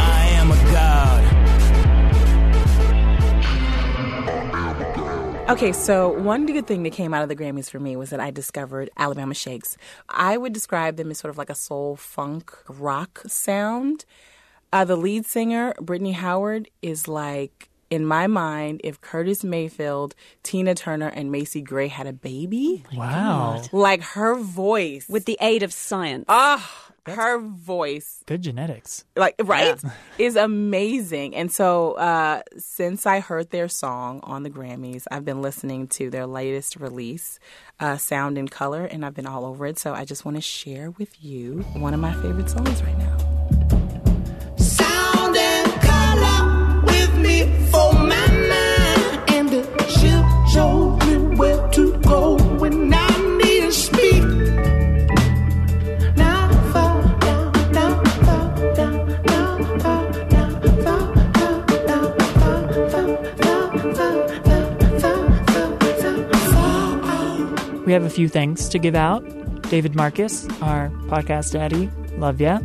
I 0.00 0.28
am 0.32 0.50
a 0.50 0.56
god. 0.72 1.24
Okay, 5.50 5.72
so 5.72 6.10
one 6.10 6.44
good 6.44 6.66
thing 6.66 6.82
that 6.82 6.92
came 6.92 7.14
out 7.14 7.22
of 7.22 7.30
the 7.30 7.36
Grammys 7.36 7.70
for 7.70 7.80
me 7.80 7.96
was 7.96 8.10
that 8.10 8.20
I 8.20 8.30
discovered 8.30 8.90
Alabama 8.98 9.32
Shakes. 9.32 9.78
I 10.06 10.36
would 10.36 10.52
describe 10.52 10.96
them 10.96 11.10
as 11.10 11.18
sort 11.18 11.30
of 11.30 11.38
like 11.38 11.48
a 11.48 11.54
soul 11.54 11.96
funk 11.96 12.52
rock 12.68 13.22
sound. 13.26 14.04
Uh, 14.72 14.84
the 14.84 14.96
lead 14.96 15.24
singer, 15.24 15.72
Brittany 15.80 16.12
Howard, 16.12 16.68
is 16.82 17.08
like, 17.08 17.68
in 17.90 18.04
my 18.04 18.26
mind, 18.26 18.82
if 18.84 19.00
Curtis 19.00 19.42
Mayfield, 19.42 20.14
Tina 20.42 20.74
Turner, 20.74 21.08
and 21.08 21.32
Macy 21.32 21.62
Gray 21.62 21.88
had 21.88 22.06
a 22.06 22.12
baby. 22.12 22.84
Wow. 22.92 23.62
Like 23.72 24.02
her 24.02 24.34
voice. 24.34 25.08
With 25.08 25.24
the 25.24 25.38
aid 25.40 25.62
of 25.62 25.72
science. 25.72 26.26
Ah, 26.28 26.88
her 27.06 27.38
voice 27.38 28.22
Good 28.26 28.42
genetics. 28.42 29.06
like 29.16 29.34
right 29.42 29.80
is 30.18 30.36
amazing 30.36 31.34
and 31.34 31.50
so 31.50 31.92
uh 31.92 32.42
since 32.58 33.06
i 33.06 33.20
heard 33.20 33.48
their 33.48 33.66
song 33.66 34.20
on 34.24 34.42
the 34.42 34.50
grammys 34.50 35.06
i've 35.10 35.24
been 35.24 35.40
listening 35.40 35.86
to 35.88 36.10
their 36.10 36.26
latest 36.26 36.76
release 36.76 37.38
uh 37.80 37.96
sound 37.96 38.36
and 38.36 38.50
color 38.50 38.84
and 38.84 39.06
i've 39.06 39.14
been 39.14 39.26
all 39.26 39.46
over 39.46 39.64
it 39.64 39.78
so 39.78 39.94
i 39.94 40.04
just 40.04 40.26
want 40.26 40.36
to 40.36 40.42
share 40.42 40.90
with 40.90 41.24
you 41.24 41.60
one 41.76 41.94
of 41.94 42.00
my 42.00 42.12
favorite 42.20 42.50
songs 42.50 42.82
right 42.82 42.98
now 42.98 43.37
a 68.08 68.10
few 68.10 68.28
things 68.28 68.68
to 68.70 68.78
give 68.78 68.94
out. 68.94 69.22
David 69.70 69.94
Marcus, 69.94 70.48
our 70.62 70.88
podcast 71.12 71.52
daddy, 71.52 71.90
love 72.16 72.40
ya. 72.40 72.60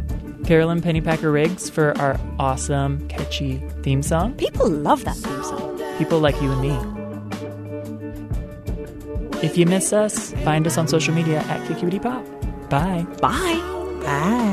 Carolyn 0.45 0.81
Pennypacker 0.81 1.31
Riggs 1.31 1.69
for 1.69 1.97
our 1.97 2.19
awesome, 2.39 3.05
catchy 3.09 3.57
theme 3.83 4.01
song. 4.01 4.33
People 4.35 4.69
love 4.69 5.03
that 5.03 5.17
theme 5.17 5.43
song. 5.43 5.81
People 5.97 6.19
like 6.19 6.41
you 6.41 6.51
and 6.51 6.61
me. 6.61 6.75
If 9.43 9.57
you 9.57 9.65
miss 9.65 9.91
us, 9.91 10.31
find 10.45 10.65
us 10.65 10.77
on 10.77 10.87
social 10.87 11.13
media 11.13 11.39
at 11.39 11.67
KQED 11.67 12.01
Pop. 12.01 12.25
Bye. 12.69 13.05
Bye. 13.19 13.59
bye 14.05 14.52